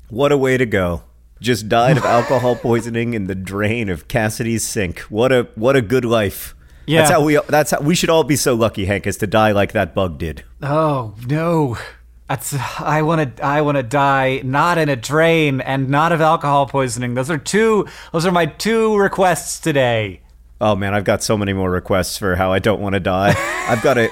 [0.08, 1.02] What a way to go.
[1.40, 5.00] Just died of alcohol poisoning in the drain of Cassidy's sink.
[5.00, 6.54] What a what a good life.
[6.86, 7.00] Yeah.
[7.00, 9.52] That's how we that's how we should all be so lucky, Hank, as to die
[9.52, 10.44] like that bug did.
[10.62, 11.76] Oh no.
[12.28, 16.20] That's I want to I want to die not in a drain and not of
[16.20, 17.14] alcohol poisoning.
[17.14, 20.20] Those are two those are my two requests today.
[20.60, 23.34] Oh man, I've got so many more requests for how I don't want to die.
[23.68, 24.08] I've got to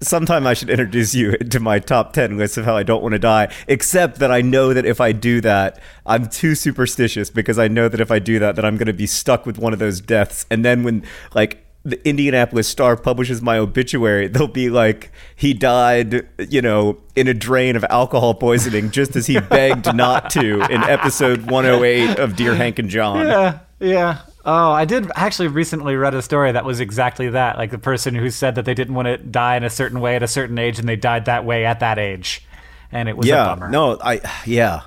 [0.00, 3.12] sometime I should introduce you to my top 10 list of how I don't want
[3.12, 7.58] to die, except that I know that if I do that, I'm too superstitious because
[7.58, 9.72] I know that if I do that that I'm going to be stuck with one
[9.72, 14.70] of those deaths and then when like the Indianapolis Star publishes my obituary, they'll be
[14.70, 19.94] like, he died, you know, in a drain of alcohol poisoning, just as he begged
[19.94, 23.26] not to in episode 108 of Dear Hank and John.
[23.26, 24.20] Yeah, yeah.
[24.46, 27.56] Oh, I did actually recently read a story that was exactly that.
[27.56, 30.16] Like the person who said that they didn't want to die in a certain way
[30.16, 32.46] at a certain age, and they died that way at that age,
[32.92, 33.70] and it was a yeah, bummer.
[33.70, 34.82] no, I yeah.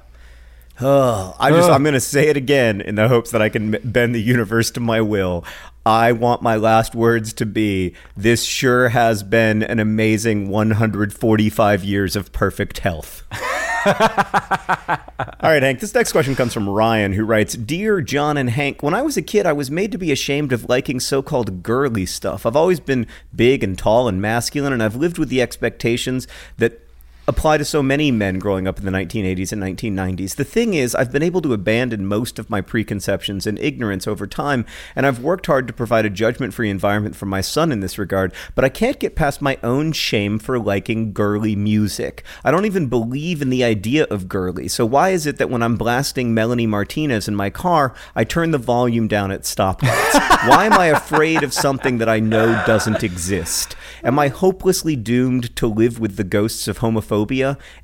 [0.80, 1.72] Oh, I just.
[1.72, 4.80] I'm gonna say it again in the hopes that I can bend the universe to
[4.80, 5.43] my will.
[5.88, 12.15] I want my last words to be: This sure has been an amazing 145 years
[12.15, 13.24] of perfect health.
[15.48, 15.80] All right, Hank.
[15.80, 19.16] This next question comes from Ryan, who writes Dear John and Hank, when I was
[19.16, 22.46] a kid, I was made to be ashamed of liking so called girly stuff.
[22.46, 26.82] I've always been big and tall and masculine, and I've lived with the expectations that
[27.30, 30.36] apply to so many men growing up in the 1980s and 1990s.
[30.38, 34.26] The thing is, I've been able to abandon most of my preconceptions and ignorance over
[34.26, 37.82] time, and I've worked hard to provide a judgment free environment for my son in
[37.82, 42.24] this regard, but I can't get past my own shame for liking girly music.
[42.46, 45.62] I don't even believe in the idea of girly, so why is it that when
[45.62, 50.13] I'm blasting Melanie Martinez in my car, I turn the volume down at stoplights?
[50.48, 53.76] why am I afraid of something that I know doesn't exist?
[54.02, 57.16] Am I hopelessly doomed to live with the ghosts of homophobia?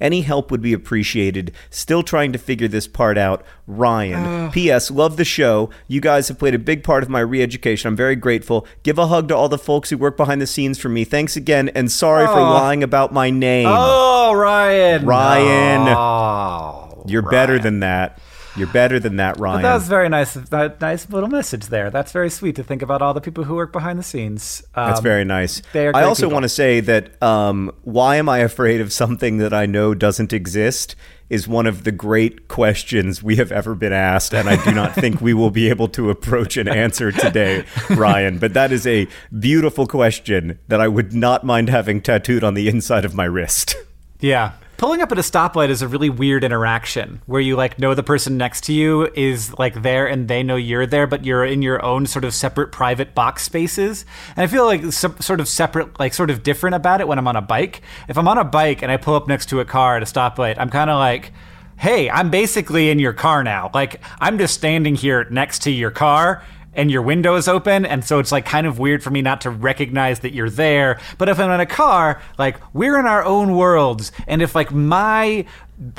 [0.02, 1.52] Any help would be appreciated.
[1.70, 3.44] Still trying to figure this part out.
[3.68, 4.52] Ryan.
[4.52, 4.92] P.S.
[4.92, 5.70] Love the show.
[5.88, 7.88] You guys have played a big part of my re education.
[7.88, 8.68] I'm very grateful.
[8.84, 11.04] Give a hug to all the folks who work behind the scenes for me.
[11.04, 12.54] Thanks again, and sorry for Oh.
[12.54, 13.68] lying about my name.
[13.70, 15.06] Oh, Ryan.
[15.06, 15.88] Ryan.
[15.90, 18.20] Oh, You're better than that.
[18.56, 19.64] You're better than that, Ryan.
[19.64, 20.34] That was very nice.
[20.36, 21.90] That nice little message there.
[21.90, 24.64] That's very sweet to think about all the people who work behind the scenes.
[24.76, 25.62] Um, That's very nice.
[25.74, 26.34] they are I also people.
[26.34, 30.34] want to say that um, why am I afraid of something that I know doesn't
[30.34, 30.96] exist
[31.30, 34.94] is one of the great questions we have ever been asked, and I do not
[34.94, 38.38] think we will be able to approach an answer today, Ryan.
[38.38, 39.08] But that is a
[39.40, 43.76] beautiful question that I would not mind having tattooed on the inside of my wrist.
[44.20, 44.52] Yeah.
[44.78, 48.04] Pulling up at a stoplight is a really weird interaction where you like know the
[48.04, 51.62] person next to you is like there and they know you're there, but you're in
[51.62, 54.04] your own sort of separate private box spaces.
[54.36, 57.28] And I feel like sort of separate, like sort of different about it when I'm
[57.28, 57.82] on a bike.
[58.10, 60.06] If I'm on a bike and I pull up next to a car at a
[60.06, 61.32] stoplight, I'm kind of like,
[61.78, 63.70] hey, I'm basically in your car now.
[63.74, 66.44] Like I'm just standing here next to your car
[66.76, 69.42] and your window is open and so it's like kind of weird for me not
[69.42, 71.00] to recognize that you're there.
[71.18, 74.72] But if i'm in a car like we're in our own worlds and if like
[74.72, 75.46] my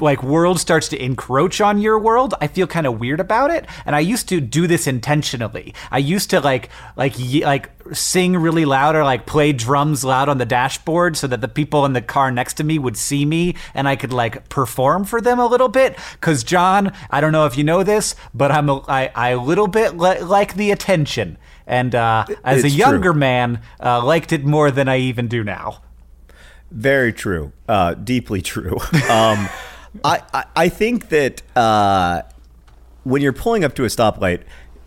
[0.01, 3.67] like world starts to encroach on your world i feel kind of weird about it.
[3.87, 5.75] And i used to do this intentionally.
[5.91, 10.39] I used to like like like sing really loud or like play drums loud on
[10.39, 13.55] the dashboard so that the people in the car next to me would see me
[13.75, 15.99] and i could like perform for them a little bit.
[16.13, 19.41] Because john i don't know if you know this but i'm a, I, I a
[19.41, 21.39] little bit li- like the attention.
[21.67, 23.21] And uh, as a younger true.
[23.21, 25.81] man uh, liked it more than i even do now
[26.75, 27.53] Very true.
[27.69, 28.79] Uh, deeply true.
[29.09, 29.49] Um,
[30.05, 32.23] I, I I think that uh,
[33.05, 34.43] when you're pulling up to a stoplight,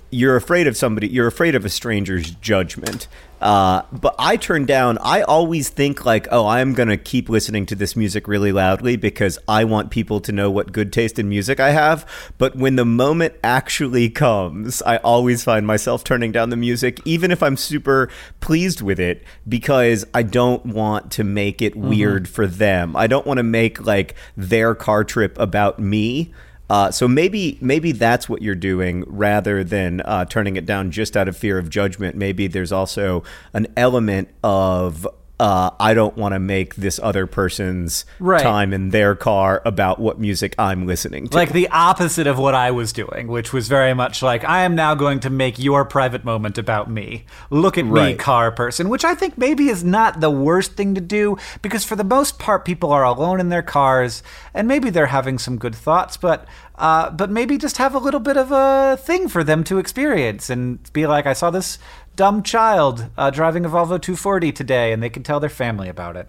[0.09, 1.07] you're afraid of somebody.
[1.07, 3.07] You're afraid of a stranger's judgment.
[3.39, 4.97] Uh, but I turn down.
[4.99, 9.37] I always think like, oh, I'm gonna keep listening to this music really loudly because
[9.47, 12.09] I want people to know what good taste in music I have.
[12.37, 17.29] But when the moment actually comes, I always find myself turning down the music, even
[17.29, 22.47] if I'm super pleased with it, because I don't want to make it weird for
[22.47, 22.95] them.
[22.95, 26.33] I don't want to make like their car trip about me.
[26.69, 31.15] Uh, so maybe maybe that's what you're doing rather than uh, turning it down just
[31.15, 32.15] out of fear of judgment.
[32.15, 35.07] Maybe there's also an element of
[35.39, 38.41] uh, I don't want to make this other person's Right.
[38.41, 41.37] time in their car about what music I'm listening to.
[41.37, 44.73] like the opposite of what I was doing, which was very much like I am
[44.73, 47.25] now going to make your private moment about me.
[47.51, 51.01] Look at me, car person, which I think maybe is not the worst thing to
[51.01, 54.23] do because for the most part people are alone in their cars
[54.55, 56.47] and maybe they're having some good thoughts, but
[56.79, 60.49] uh, but maybe just have a little bit of a thing for them to experience
[60.49, 61.79] and be like, I saw this
[62.17, 66.17] dumb child uh, driving a Volvo 240 today, and they can tell their family about
[66.17, 66.27] it.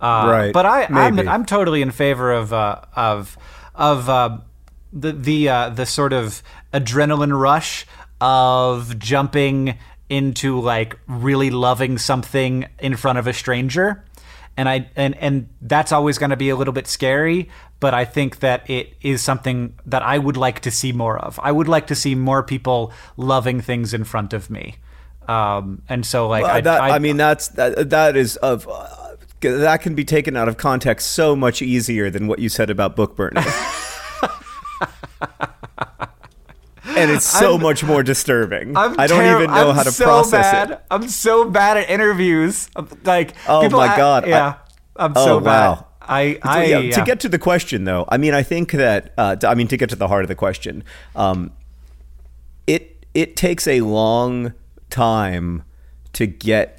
[0.00, 0.52] Uh, Right.
[0.52, 3.36] But I, I'm, I'm totally in favor of uh, of
[3.74, 4.38] of uh,
[4.92, 6.42] the the uh, the sort of
[6.72, 7.86] adrenaline rush
[8.20, 14.04] of jumping into like really loving something in front of a stranger.
[14.56, 17.48] And I and and that's always going to be a little bit scary,
[17.80, 21.40] but I think that it is something that I would like to see more of.
[21.42, 24.76] I would like to see more people loving things in front of me.
[25.28, 28.88] Um, and so like Uh, I, that, I, mean, that's that, that is of uh,
[29.40, 32.96] that can be taken out of context so much easier than what you said about
[32.96, 33.44] book burning.
[36.84, 38.76] and it's so much more disturbing.
[38.76, 40.70] I'm I don't terri- even know I'm how to so process bad.
[40.72, 40.80] it.
[40.90, 42.68] I'm so bad at interviews.
[43.04, 44.26] Like, Oh my God.
[44.26, 44.54] Yeah,
[44.96, 45.44] I'm so Oh, bad.
[45.70, 45.86] wow.
[46.04, 46.94] I, I, yeah, yeah.
[46.96, 49.76] To get to the question, though, I mean, I think that uh, I mean to
[49.76, 50.82] get to the heart of the question,
[51.14, 51.52] um,
[52.66, 54.52] it it takes a long
[54.92, 55.64] time
[56.12, 56.78] to get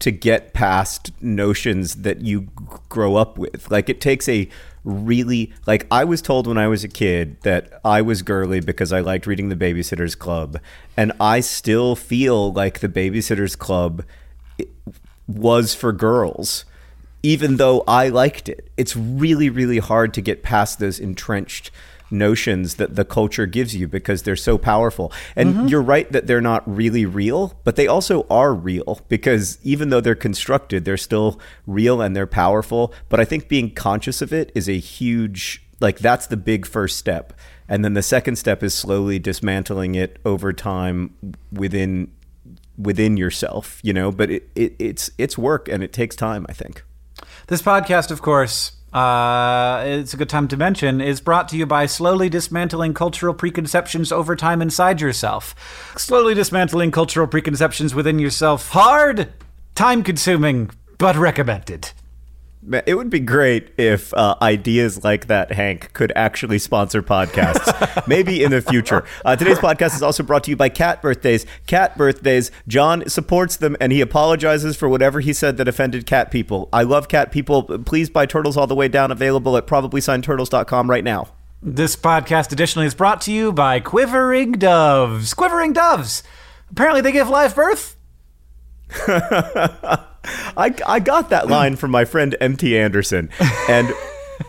[0.00, 2.42] to get past notions that you
[2.88, 3.70] grow up with.
[3.70, 4.48] Like it takes a
[4.84, 8.92] really like I was told when I was a kid that I was girly because
[8.92, 10.58] I liked reading the Babysitters Club,
[10.96, 14.04] and I still feel like the Babysitters Club
[15.26, 16.64] was for girls
[17.24, 18.68] even though I liked it.
[18.76, 21.70] It's really, really hard to get past those entrenched
[22.14, 25.12] notions that the culture gives you because they're so powerful.
[25.36, 25.66] And mm-hmm.
[25.66, 30.00] you're right that they're not really real, but they also are real because even though
[30.00, 32.94] they're constructed, they're still real and they're powerful.
[33.08, 36.96] But I think being conscious of it is a huge like that's the big first
[36.96, 37.32] step.
[37.68, 41.14] And then the second step is slowly dismantling it over time
[41.52, 42.10] within
[42.76, 46.52] within yourself, you know, but it, it it's it's work and it takes time, I
[46.52, 46.84] think.
[47.46, 51.66] This podcast, of course, uh, it's a good time to mention, is brought to you
[51.66, 55.54] by slowly dismantling cultural preconceptions over time inside yourself.
[55.98, 58.68] Slowly dismantling cultural preconceptions within yourself.
[58.68, 59.32] Hard,
[59.74, 61.90] time consuming, but recommended.
[62.86, 68.06] It would be great if uh, ideas like that, Hank, could actually sponsor podcasts.
[68.08, 69.04] Maybe in the future.
[69.24, 71.44] Uh, today's podcast is also brought to you by Cat Birthdays.
[71.66, 72.50] Cat Birthdays.
[72.66, 76.68] John supports them and he apologizes for whatever he said that offended cat people.
[76.72, 77.64] I love cat people.
[77.64, 81.28] Please buy Turtles All the Way Down, available at probablyscientturtles.com right now.
[81.60, 85.34] This podcast additionally is brought to you by Quivering Doves.
[85.34, 86.22] Quivering Doves.
[86.70, 87.96] Apparently, they give live birth.
[90.56, 93.30] I, I got that line from my friend MT Anderson,
[93.68, 93.92] and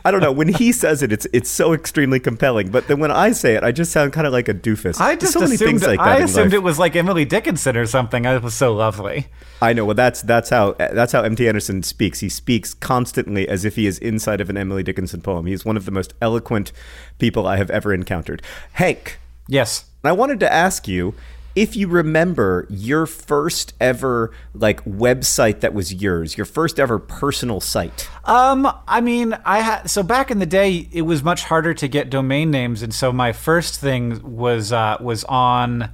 [0.03, 2.69] I don't know when he says it, it's it's so extremely compelling.
[2.69, 4.99] But then when I say it, I just sound kind of like a doofus.
[4.99, 6.07] I just so many assumed, things like that.
[6.07, 8.25] I assumed it was like Emily Dickinson or something.
[8.25, 9.27] It was so lovely.
[9.61, 9.85] I know.
[9.85, 12.19] Well, that's that's how that's how MT Anderson speaks.
[12.19, 15.45] He speaks constantly as if he is inside of an Emily Dickinson poem.
[15.45, 16.71] He's one of the most eloquent
[17.19, 18.41] people I have ever encountered.
[18.73, 19.19] Hank.
[19.47, 19.85] Yes.
[20.03, 21.15] I wanted to ask you
[21.55, 27.61] if you remember your first ever like website that was yours, your first ever personal
[27.61, 28.09] site.
[28.25, 31.87] Um, I mean, I had so back in the day, it was much harder to
[31.87, 35.91] get domain names, and so my first thing was uh, was on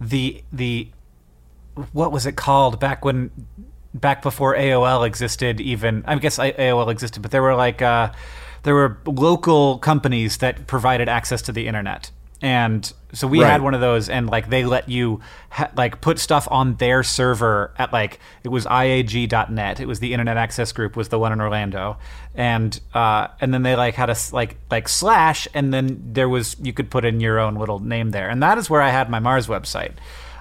[0.00, 0.88] the the
[1.92, 3.30] what was it called back when
[3.94, 5.60] back before AOL existed.
[5.60, 8.12] Even I guess AOL existed, but there were like uh,
[8.64, 12.10] there were local companies that provided access to the internet
[12.42, 13.50] and so we right.
[13.50, 15.20] had one of those and like they let you
[15.50, 20.12] ha- like put stuff on their server at like it was iag.net it was the
[20.12, 21.96] internet access group was the one in orlando.
[22.34, 26.56] And uh, and then they like had a like like slash and then there was
[26.60, 28.28] you could put in your own little name there.
[28.28, 29.92] And that is where i had my mars website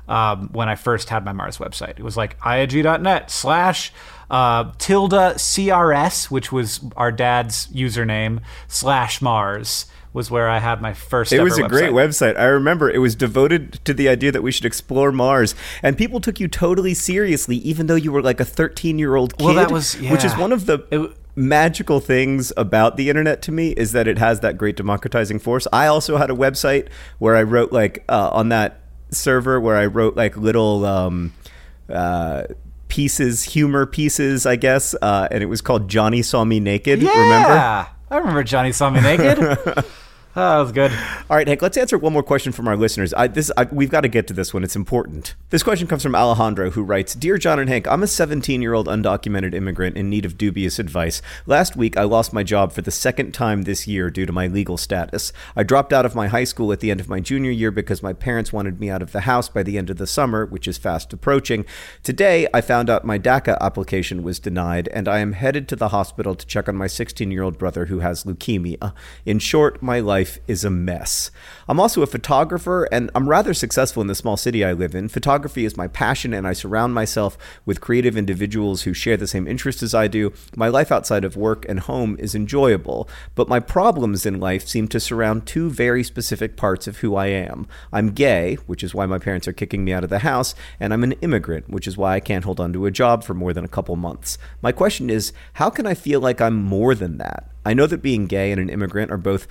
[0.07, 1.99] um, when i first had my mars website.
[1.99, 3.93] It was like iag.net slash
[4.31, 10.93] uh, tilde crs which was our dad's username slash mars was where I had my
[10.93, 11.33] first.
[11.33, 11.69] It was a website.
[11.69, 12.37] great website.
[12.37, 16.21] I remember it was devoted to the idea that we should explore Mars, and people
[16.21, 19.45] took you totally seriously, even though you were like a 13 year old kid.
[19.45, 20.11] Well, that was yeah.
[20.11, 20.85] which is one of the.
[20.91, 25.39] It, magical things about the internet to me is that it has that great democratizing
[25.39, 25.65] force.
[25.73, 29.87] I also had a website where I wrote like uh, on that server where I
[29.87, 31.33] wrote like little um,
[31.89, 32.43] uh,
[32.87, 37.01] pieces, humor pieces, I guess, uh, and it was called Johnny Saw Me Naked.
[37.01, 37.89] Yeah, remember?
[38.11, 39.57] I remember Johnny Saw Me Naked.
[40.35, 40.91] Oh, that was good.
[41.29, 43.13] All right, Hank, let's answer one more question from our listeners.
[43.13, 44.63] I, this, I, we've got to get to this one.
[44.63, 45.35] It's important.
[45.51, 48.73] This question comes from Alejandro, who writes Dear John and Hank, I'm a 17 year
[48.73, 51.21] old undocumented immigrant in need of dubious advice.
[51.45, 54.47] Last week, I lost my job for the second time this year due to my
[54.47, 55.31] legal status.
[55.55, 58.01] I dropped out of my high school at the end of my junior year because
[58.01, 60.67] my parents wanted me out of the house by the end of the summer, which
[60.67, 61.63] is fast approaching.
[62.01, 65.89] Today, I found out my DACA application was denied, and I am headed to the
[65.89, 68.93] hospital to check on my 16 year old brother who has leukemia.
[69.27, 71.31] In short, my life life is a mess.
[71.67, 75.09] I'm also a photographer, and I'm rather successful in the small city I live in.
[75.09, 79.49] Photography is my passion, and I surround myself with creative individuals who share the same
[79.49, 80.31] interests as I do.
[80.55, 84.87] My life outside of work and home is enjoyable, but my problems in life seem
[84.89, 87.67] to surround two very specific parts of who I am.
[87.91, 90.93] I'm gay, which is why my parents are kicking me out of the house, and
[90.93, 93.51] I'm an immigrant, which is why I can't hold on to a job for more
[93.51, 94.37] than a couple months.
[94.61, 97.52] My question is how can I feel like I'm more than that?
[97.65, 99.47] I know that being gay and an immigrant are both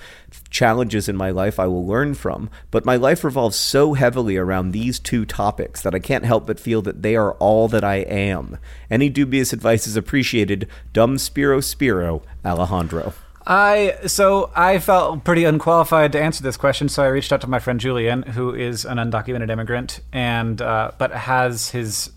[0.49, 4.71] challenges in my life I will learn from, but my life revolves so heavily around
[4.71, 7.97] these two topics that I can't help but feel that they are all that I
[7.97, 8.57] am.
[8.89, 10.67] Any dubious advice is appreciated.
[10.93, 13.13] Dum Spiro Spero, Alejandro.
[13.45, 17.49] I so I felt pretty unqualified to answer this question, so I reached out to
[17.49, 22.11] my friend Julian, who is an undocumented immigrant and uh, but has his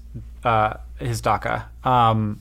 [0.44, 1.64] uh, his DACA.
[1.84, 2.40] Um,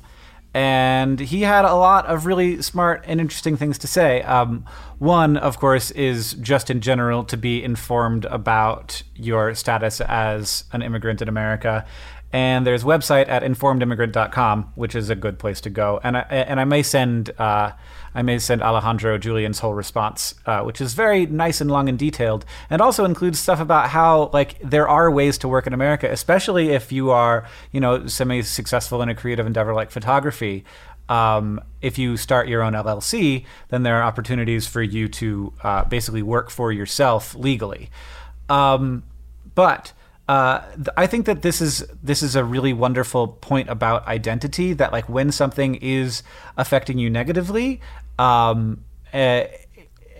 [0.55, 4.21] and he had a lot of really smart and interesting things to say.
[4.21, 4.63] Um,
[4.99, 10.81] one, of course, is just in general to be informed about your status as an
[10.81, 11.85] immigrant in America.
[12.33, 16.01] And there's a website at informedimmigrant.com, which is a good place to go.
[16.03, 17.71] And I, and I may send uh,
[18.13, 21.99] I may send Alejandro Julian's whole response, uh, which is very nice and long and
[21.99, 26.09] detailed, and also includes stuff about how like there are ways to work in America,
[26.11, 30.65] especially if you are you know semi-successful in a creative endeavor like photography.
[31.09, 35.83] um, if you start your own LLC, then there are opportunities for you to uh,
[35.85, 37.89] basically work for yourself legally.
[38.49, 39.03] Um,
[39.53, 39.93] but
[40.27, 44.73] uh, th- I think that this is this is a really wonderful point about identity.
[44.73, 46.23] That like when something is
[46.57, 47.79] affecting you negatively,
[48.17, 49.17] um, uh,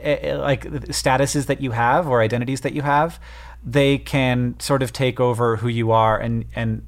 [0.04, 3.20] uh, like statuses that you have or identities that you have,
[3.66, 6.86] they can sort of take over who you are and and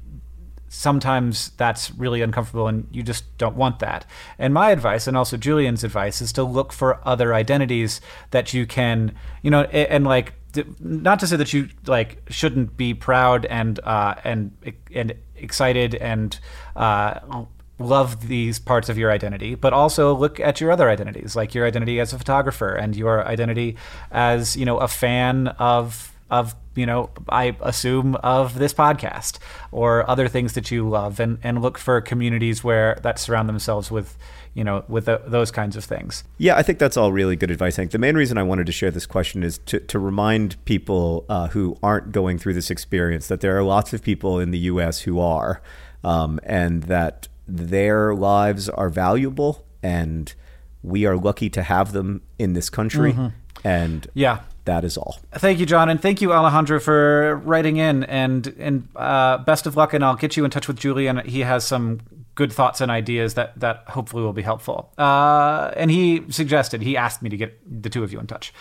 [0.68, 4.04] sometimes that's really uncomfortable and you just don't want that.
[4.38, 8.00] And my advice, and also Julian's advice, is to look for other identities
[8.30, 10.34] that you can, you know, and, and like,
[10.80, 14.52] not to say that you like shouldn't be proud and uh, and
[14.94, 16.38] and excited and
[16.76, 17.44] uh,
[17.78, 21.66] love these parts of your identity, but also look at your other identities, like your
[21.66, 23.76] identity as a photographer and your identity
[24.10, 29.38] as you know a fan of of you know I assume of this podcast
[29.72, 33.90] or other things that you love, and and look for communities where that surround themselves
[33.90, 34.16] with
[34.54, 36.24] you know with the, those kinds of things.
[36.38, 37.74] Yeah, I think that's all really good advice.
[37.74, 40.62] I think the main reason I wanted to share this question is to to remind
[40.64, 44.50] people uh, who aren't going through this experience that there are lots of people in
[44.50, 45.00] the U.S.
[45.00, 45.62] who are,
[46.04, 50.34] um, and that their lives are valuable and
[50.82, 53.12] we are lucky to have them in this country.
[53.12, 53.28] Mm-hmm.
[53.64, 55.18] And yeah, that is all.
[55.32, 58.04] Thank you, John, and thank you, Alejandro, for writing in.
[58.04, 59.92] And and uh, best of luck.
[59.92, 61.18] And I'll get you in touch with Julian.
[61.26, 62.00] He has some
[62.38, 64.92] good thoughts and ideas that that hopefully will be helpful.
[64.96, 68.52] Uh, and he suggested he asked me to get the two of you in touch.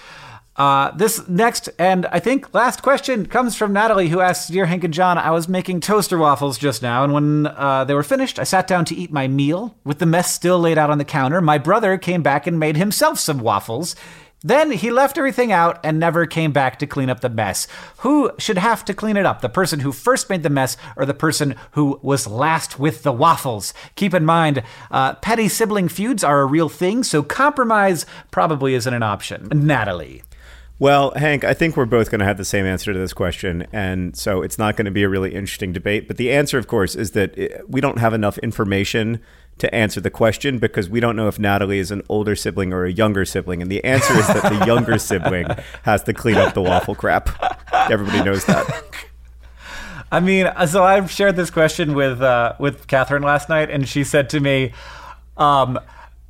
[0.55, 4.84] Uh, this next and I think last question comes from Natalie, who asks, "Dear Hank
[4.84, 8.39] and John, I was making toaster waffles just now, and when uh, they were finished,
[8.39, 11.05] I sat down to eat my meal with the mess still laid out on the
[11.05, 11.39] counter.
[11.39, 13.95] My brother came back and made himself some waffles."
[14.43, 17.67] Then he left everything out and never came back to clean up the mess.
[17.99, 19.41] Who should have to clean it up?
[19.41, 23.11] The person who first made the mess or the person who was last with the
[23.11, 23.73] waffles?
[23.95, 24.61] Keep in mind,
[24.91, 29.47] uh, petty sibling feuds are a real thing, so compromise probably isn't an option.
[29.51, 30.21] Natalie.
[30.79, 33.65] Well, Hank, I think we're both going to have the same answer to this question.
[33.73, 36.07] And so it's not going to be a really interesting debate.
[36.07, 39.19] But the answer, of course, is that uh, we don't have enough information
[39.60, 42.86] to answer the question because we don't know if Natalie is an older sibling or
[42.86, 43.62] a younger sibling.
[43.62, 45.47] And the answer is that the younger sibling
[45.84, 47.30] has to clean up the waffle crap.
[47.74, 48.84] Everybody knows that.
[50.12, 54.05] I mean, so I shared this question with uh, with Catherine last night, and she
[54.05, 54.72] said to me,
[55.36, 55.78] um,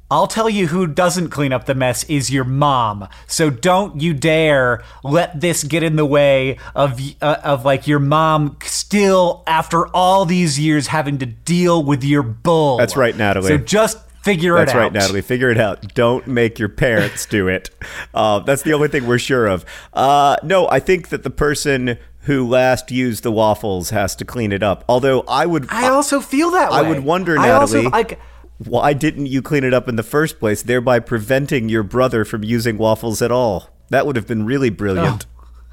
[0.10, 3.10] I'll tell you who doesn't clean up the mess is your mom.
[3.28, 8.00] So don't you dare let this get in the way of uh, of like your
[8.00, 12.78] mom still after all these years having to deal with your bull.
[12.78, 13.50] That's right, Natalie.
[13.50, 14.94] So just figure that's it out.
[14.94, 15.22] That's right, Natalie.
[15.22, 15.94] Figure it out.
[15.94, 17.70] Don't make your parents do it.
[18.14, 19.66] Uh, that's the only thing we're sure of.
[19.94, 24.52] Uh, no, I think that the person who last used the waffles has to clean
[24.52, 24.84] it up.
[24.90, 26.78] Although I would, I also feel that way.
[26.78, 27.50] I would wonder, Natalie.
[27.50, 28.20] I also, like,
[28.58, 32.44] why didn't you clean it up in the first place, thereby preventing your brother from
[32.44, 33.70] using waffles at all?
[33.90, 35.26] That would have been really brilliant.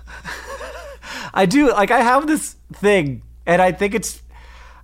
[0.07, 0.31] Oh.
[1.35, 4.23] I do like I have this thing, and I think it's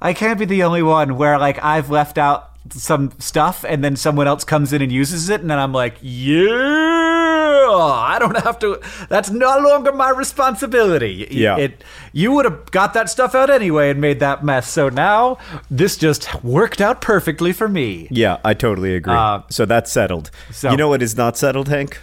[0.01, 3.96] I can't be the only one where like I've left out some stuff and then
[3.96, 7.10] someone else comes in and uses it and then I'm like, yeah,
[7.51, 8.80] I don't have to.
[9.09, 11.28] That's no longer my responsibility.
[11.30, 11.57] Yeah.
[11.57, 14.68] It, you would have got that stuff out anyway and made that mess.
[14.68, 15.38] So now
[15.70, 18.09] this just worked out perfectly for me.
[18.11, 19.14] Yeah, I totally agree.
[19.14, 20.30] Uh, so that's settled.
[20.51, 22.01] So, you know what is not settled, Hank?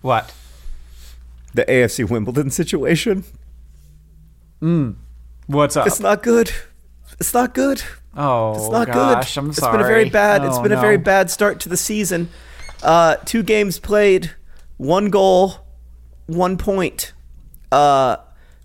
[0.00, 0.32] What?
[1.54, 3.24] The AFC Wimbledon situation.
[4.60, 4.96] Mm.
[5.46, 5.86] What's up?
[5.86, 6.50] It's not good.
[7.20, 7.82] It's not good.
[8.16, 9.40] Oh, it's not gosh, good.
[9.40, 9.78] I'm it's sorry.
[9.78, 10.42] been a very bad.
[10.42, 10.78] Oh, it's been no.
[10.78, 12.28] a very bad start to the season.
[12.82, 14.32] Uh, two games played,
[14.76, 15.66] one goal,
[16.26, 17.12] one point.
[17.70, 18.16] Uh,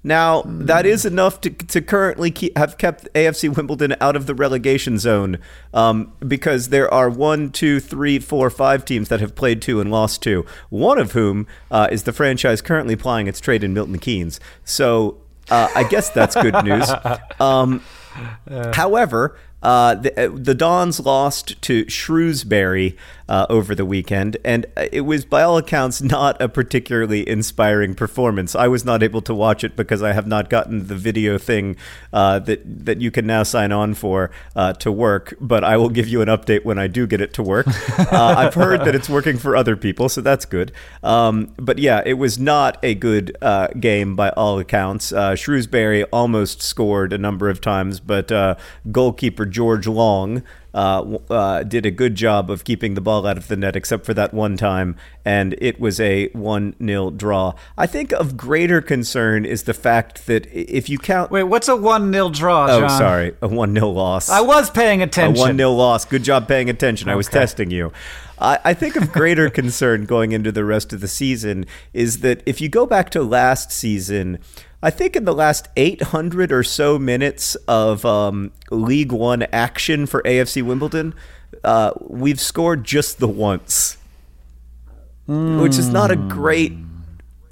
[0.04, 0.66] now mm.
[0.68, 4.98] that is enough to to currently keep, have kept AFC Wimbledon out of the relegation
[4.98, 5.38] zone,
[5.74, 9.92] um, because there are one, two, three, four, five teams that have played two and
[9.92, 10.46] lost two.
[10.70, 14.40] One of whom uh, is the franchise currently plying its trade in Milton Keynes.
[14.64, 15.18] So
[15.50, 16.90] uh, I guess that's good news.
[17.40, 17.82] Um,
[18.74, 22.98] However, uh, the, uh, the Dons lost to Shrewsbury
[23.30, 28.56] uh, over the weekend, and it was, by all accounts, not a particularly inspiring performance.
[28.56, 31.76] I was not able to watch it because I have not gotten the video thing
[32.14, 35.34] uh, that that you can now sign on for uh, to work.
[35.42, 37.68] But I will give you an update when I do get it to work.
[38.08, 40.72] Uh, I've heard that it's working for other people, so that's good.
[41.04, 45.14] Um, but yeah, it was not a good uh, game by all accounts.
[45.36, 48.32] Shrewsbury almost scored a number of times, but
[48.92, 50.44] goalkeeper George Long
[50.74, 54.06] uh, uh, did a good job of keeping the ball out of the net, except
[54.06, 54.96] for that one time,
[55.26, 57.54] and it was a 1 0 draw.
[57.78, 61.32] I think of greater concern is the fact that if you count.
[61.32, 62.68] Wait, what's a 1 0 draw?
[62.70, 63.36] Oh, sorry.
[63.42, 64.30] A 1 0 loss.
[64.30, 65.44] I was paying attention.
[65.44, 66.06] A 1 0 loss.
[66.06, 67.10] Good job paying attention.
[67.10, 67.92] I was testing you.
[68.40, 72.44] I, I think of greater concern going into the rest of the season is that
[72.46, 74.40] if you go back to last season,
[74.82, 80.22] I think in the last 800 or so minutes of um, League One action for
[80.22, 81.16] AFC Wimbledon,
[81.64, 83.98] uh, we've scored just the once,
[85.26, 86.74] which is not a great.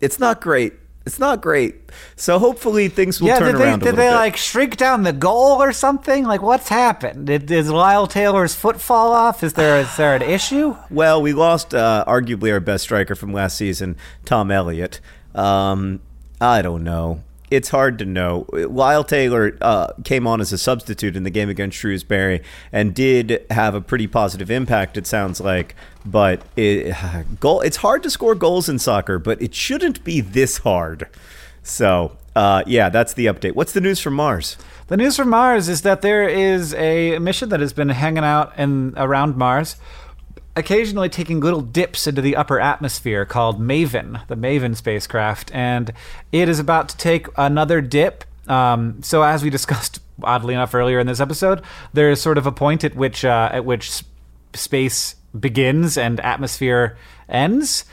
[0.01, 0.73] It's not great.
[1.05, 1.75] It's not great.
[2.15, 4.15] So hopefully things will Yeah, turn did they around did they bit.
[4.15, 6.25] like shrink down the goal or something?
[6.25, 7.27] Like what's happened?
[7.27, 9.43] Did, did Lyle Taylor's foot fall off?
[9.43, 10.75] Is there is there an issue?
[10.89, 14.99] Well, we lost uh, arguably our best striker from last season, Tom Elliott.
[15.35, 16.01] Um,
[16.45, 17.23] I don't know.
[17.49, 18.45] It's hard to know.
[18.51, 22.41] Lyle Taylor uh, came on as a substitute in the game against Shrewsbury
[22.71, 24.95] and did have a pretty positive impact.
[24.95, 25.75] It sounds like,
[26.05, 26.95] but it,
[27.39, 27.61] goal.
[27.61, 31.07] It's hard to score goals in soccer, but it shouldn't be this hard.
[31.63, 33.55] So, uh, yeah, that's the update.
[33.55, 34.57] What's the news from Mars?
[34.87, 38.53] The news from Mars is that there is a mission that has been hanging out
[38.57, 39.77] in around Mars,
[40.55, 45.91] occasionally taking little dips into the upper atmosphere called Maven, the Maven spacecraft, and
[46.31, 48.23] it is about to take another dip.
[48.47, 51.61] Um, so, as we discussed oddly enough earlier in this episode,
[51.93, 54.03] there is sort of a point at which uh, at which
[54.53, 56.97] space begins and atmosphere
[57.27, 57.85] ends,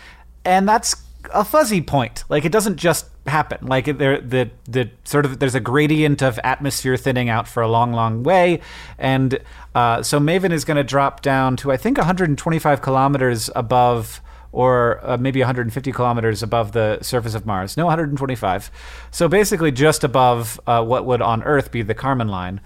[0.45, 0.97] and that's
[1.33, 2.25] a fuzzy point.
[2.29, 3.66] Like it doesn't just happen.
[3.66, 7.68] Like there, the the sort of there's a gradient of atmosphere thinning out for a
[7.68, 8.61] long, long way,
[8.99, 9.39] and
[9.75, 14.20] uh, so Maven is going to drop down to I think 125 kilometers above.
[14.55, 17.79] Or uh, maybe 150 kilometers above the surface of Mars.
[17.79, 18.70] No, 125.
[19.11, 22.61] So basically, just above uh, what would on Earth be the Kármán line,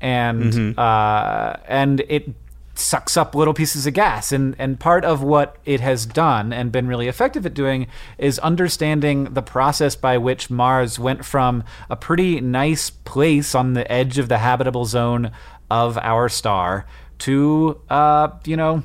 [0.00, 2.32] and uh, and it
[2.74, 6.72] sucks up little pieces of gas and and part of what it has done and
[6.72, 11.96] been really effective at doing is understanding the process by which Mars went from a
[11.96, 15.30] pretty nice place on the edge of the habitable zone
[15.70, 16.86] of our star
[17.18, 18.82] to uh you know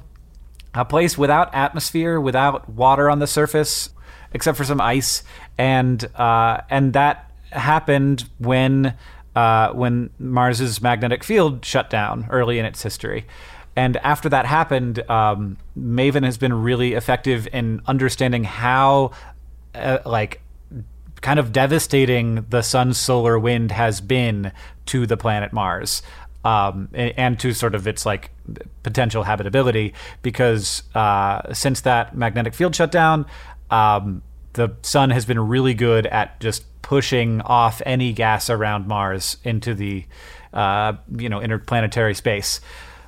[0.78, 3.90] a place without atmosphere, without water on the surface,
[4.34, 5.24] except for some ice,
[5.58, 8.94] and uh, and that happened when
[9.36, 13.26] uh, when Mars's magnetic field shut down early in its history.
[13.78, 19.12] And after that happened, um, Maven has been really effective in understanding how,
[19.76, 20.42] uh, like,
[21.22, 24.52] kind of devastating the sun's solar wind has been
[24.88, 26.02] to the planet Mars.
[26.44, 28.32] Um, and to sort of its like
[28.82, 33.26] potential habitability, because uh, since that magnetic field shutdown,
[33.70, 34.22] um,
[34.54, 39.74] the sun has been really good at just pushing off any gas around Mars into
[39.74, 40.06] the
[40.54, 42.62] uh, you know interplanetary space.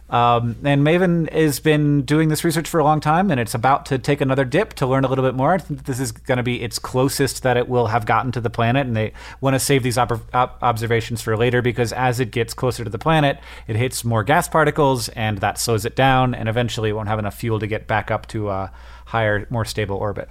[0.10, 3.86] Um, and Maven has been doing this research for a long time, and it's about
[3.88, 5.54] to take another dip to learn a little bit more.
[5.54, 8.42] I think this is going to be its closest that it will have gotten to
[8.42, 12.20] the planet, and they want to save these op- op- observations for later because as
[12.20, 15.96] it gets closer to the planet, it hits more gas particles, and that slows it
[15.96, 18.72] down, and eventually it won't have enough fuel to get back up to a
[19.06, 20.28] higher, more stable orbit.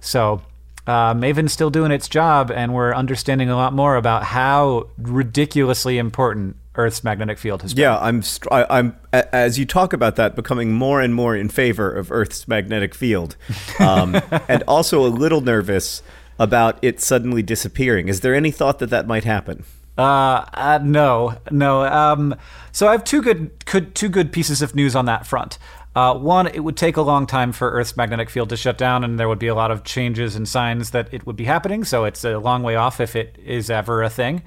[0.00, 0.42] So
[0.86, 5.98] uh, Maven's still doing its job, and we're understanding a lot more about how ridiculously
[5.98, 7.82] important Earth's magnetic field has been.
[7.82, 8.22] Yeah, I'm.
[8.22, 12.10] str- I, I'm as you talk about that, becoming more and more in favor of
[12.12, 13.36] Earth's magnetic field,
[13.80, 16.02] um, and also a little nervous
[16.38, 18.08] about it suddenly disappearing.
[18.08, 19.64] Is there any thought that that might happen?
[19.98, 21.84] Uh, uh no, no.
[21.84, 22.36] Um,
[22.70, 25.58] so I have two good, good, two good pieces of news on that front.
[25.96, 29.02] Uh, one, it would take a long time for Earth's magnetic field to shut down,
[29.02, 31.82] and there would be a lot of changes and signs that it would be happening.
[31.82, 34.44] So it's a long way off if it is ever a thing.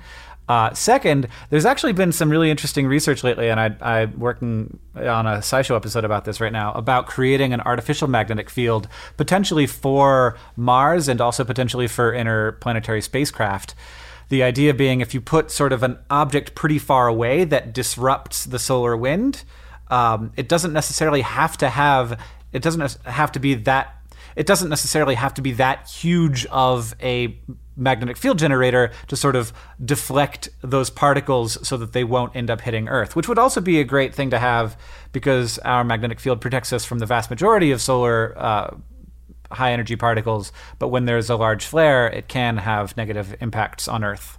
[0.51, 5.25] Uh, second, there's actually been some really interesting research lately, and I, I'm working on
[5.25, 10.37] a SciShow episode about this right now about creating an artificial magnetic field potentially for
[10.57, 13.75] Mars and also potentially for interplanetary spacecraft.
[14.27, 18.43] The idea being if you put sort of an object pretty far away that disrupts
[18.43, 19.45] the solar wind,
[19.87, 22.19] um, it doesn't necessarily have to have
[22.51, 23.95] it doesn't have to be that
[24.35, 27.39] it doesn't necessarily have to be that huge of a
[27.75, 29.53] magnetic field generator to sort of
[29.83, 33.79] deflect those particles so that they won't end up hitting Earth, which would also be
[33.79, 34.77] a great thing to have
[35.11, 38.75] because our magnetic field protects us from the vast majority of solar uh,
[39.51, 40.51] high energy particles.
[40.79, 44.37] But when there's a large flare, it can have negative impacts on Earth.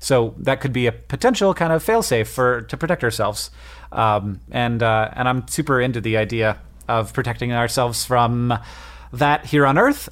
[0.00, 3.50] So that could be a potential kind of failsafe for to protect ourselves.
[3.90, 6.58] Um, and uh, and I'm super into the idea
[6.88, 8.56] of protecting ourselves from
[9.12, 10.08] that here on Earth.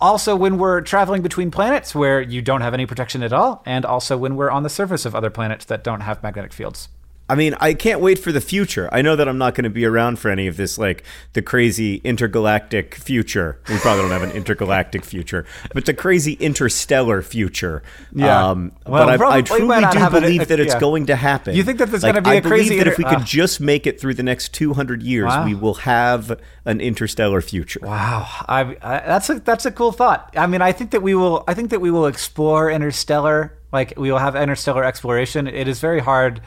[0.00, 3.84] Also, when we're traveling between planets where you don't have any protection at all, and
[3.84, 6.88] also when we're on the surface of other planets that don't have magnetic fields.
[7.32, 8.90] I mean, I can't wait for the future.
[8.92, 11.02] I know that I'm not going to be around for any of this, like
[11.32, 13.58] the crazy intergalactic future.
[13.70, 17.82] We probably don't have an intergalactic future, but the crazy interstellar future.
[18.12, 18.50] Yeah.
[18.50, 20.80] Um, Well, but I, probably- I truly do believe a- that it's yeah.
[20.80, 21.56] going to happen.
[21.56, 22.98] You think that there's Like, gonna be I a crazy I believe that inter- if
[22.98, 23.24] we could uh.
[23.24, 25.46] just make it through the next 200 years, Wow.
[25.46, 27.80] we will have an interstellar future.
[27.82, 30.34] Wow, I, I, that's a that's a cool thought.
[30.36, 31.44] I mean, I think that we will.
[31.48, 33.54] I think that we will explore interstellar.
[33.72, 35.46] Like we will have interstellar exploration.
[35.46, 36.42] It is very hard,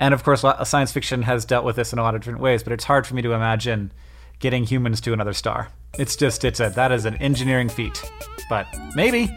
[0.00, 2.62] and of course, science fiction has dealt with this in a lot of different ways.
[2.62, 3.92] But it's hard for me to imagine
[4.38, 5.68] getting humans to another star.
[5.98, 8.02] It's just it's a that is an engineering feat.
[8.48, 9.30] But maybe,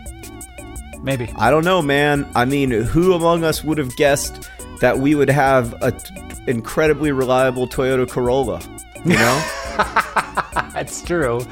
[1.01, 1.33] maybe.
[1.37, 2.29] I don't know, man.
[2.35, 4.49] I mean, who among us would have guessed
[4.79, 6.13] that we would have a t-
[6.47, 8.61] incredibly reliable Toyota Corolla?
[9.03, 9.47] You know?
[10.73, 11.45] That's true.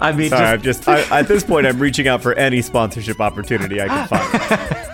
[0.00, 2.62] I mean, Sorry, just, I'm just I, at this point, I'm reaching out for any
[2.62, 4.90] sponsorship opportunity I can find.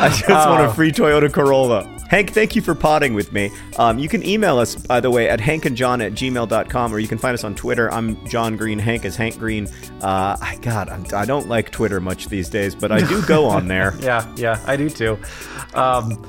[0.04, 0.70] I just want Oh.
[0.70, 1.96] a free Toyota Corolla.
[2.08, 3.52] Hank, thank you for potting with me.
[3.78, 7.18] Um, you can email us, by the way, at hankandjohn at gmail.com, or you can
[7.18, 7.88] find us on Twitter.
[7.92, 8.80] I'm John Green.
[8.80, 9.68] Hank is Hank Green.
[10.02, 13.46] Uh, I, God, I'm, I don't like Twitter much these days, but I do go
[13.46, 13.94] on there.
[14.00, 15.18] Yeah, yeah, I do too.
[15.74, 16.26] Um,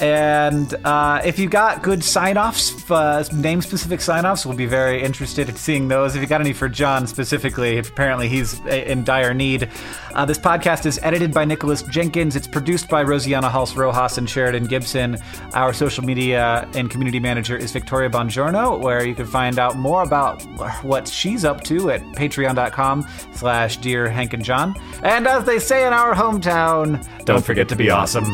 [0.00, 5.56] and uh, if you got good sign-offs, uh, name-specific sign-offs, we'll be very interested in
[5.56, 6.14] seeing those.
[6.14, 9.68] If you got any for John specifically, if apparently he's uh, in dire need.
[10.14, 12.36] Uh, this podcast is edited by Nicholas Jenkins.
[12.36, 15.16] It's produced by Rosiana Halse Rojas and Sheridan Gibson.
[15.54, 20.02] Our social media and community manager is Victoria Bongiorno, where you can find out more
[20.02, 20.42] about
[20.82, 24.74] what she's up to at patreon.com slash dear Hank and John.
[25.02, 28.24] And as they say in our hometown, don't forget to be awesome.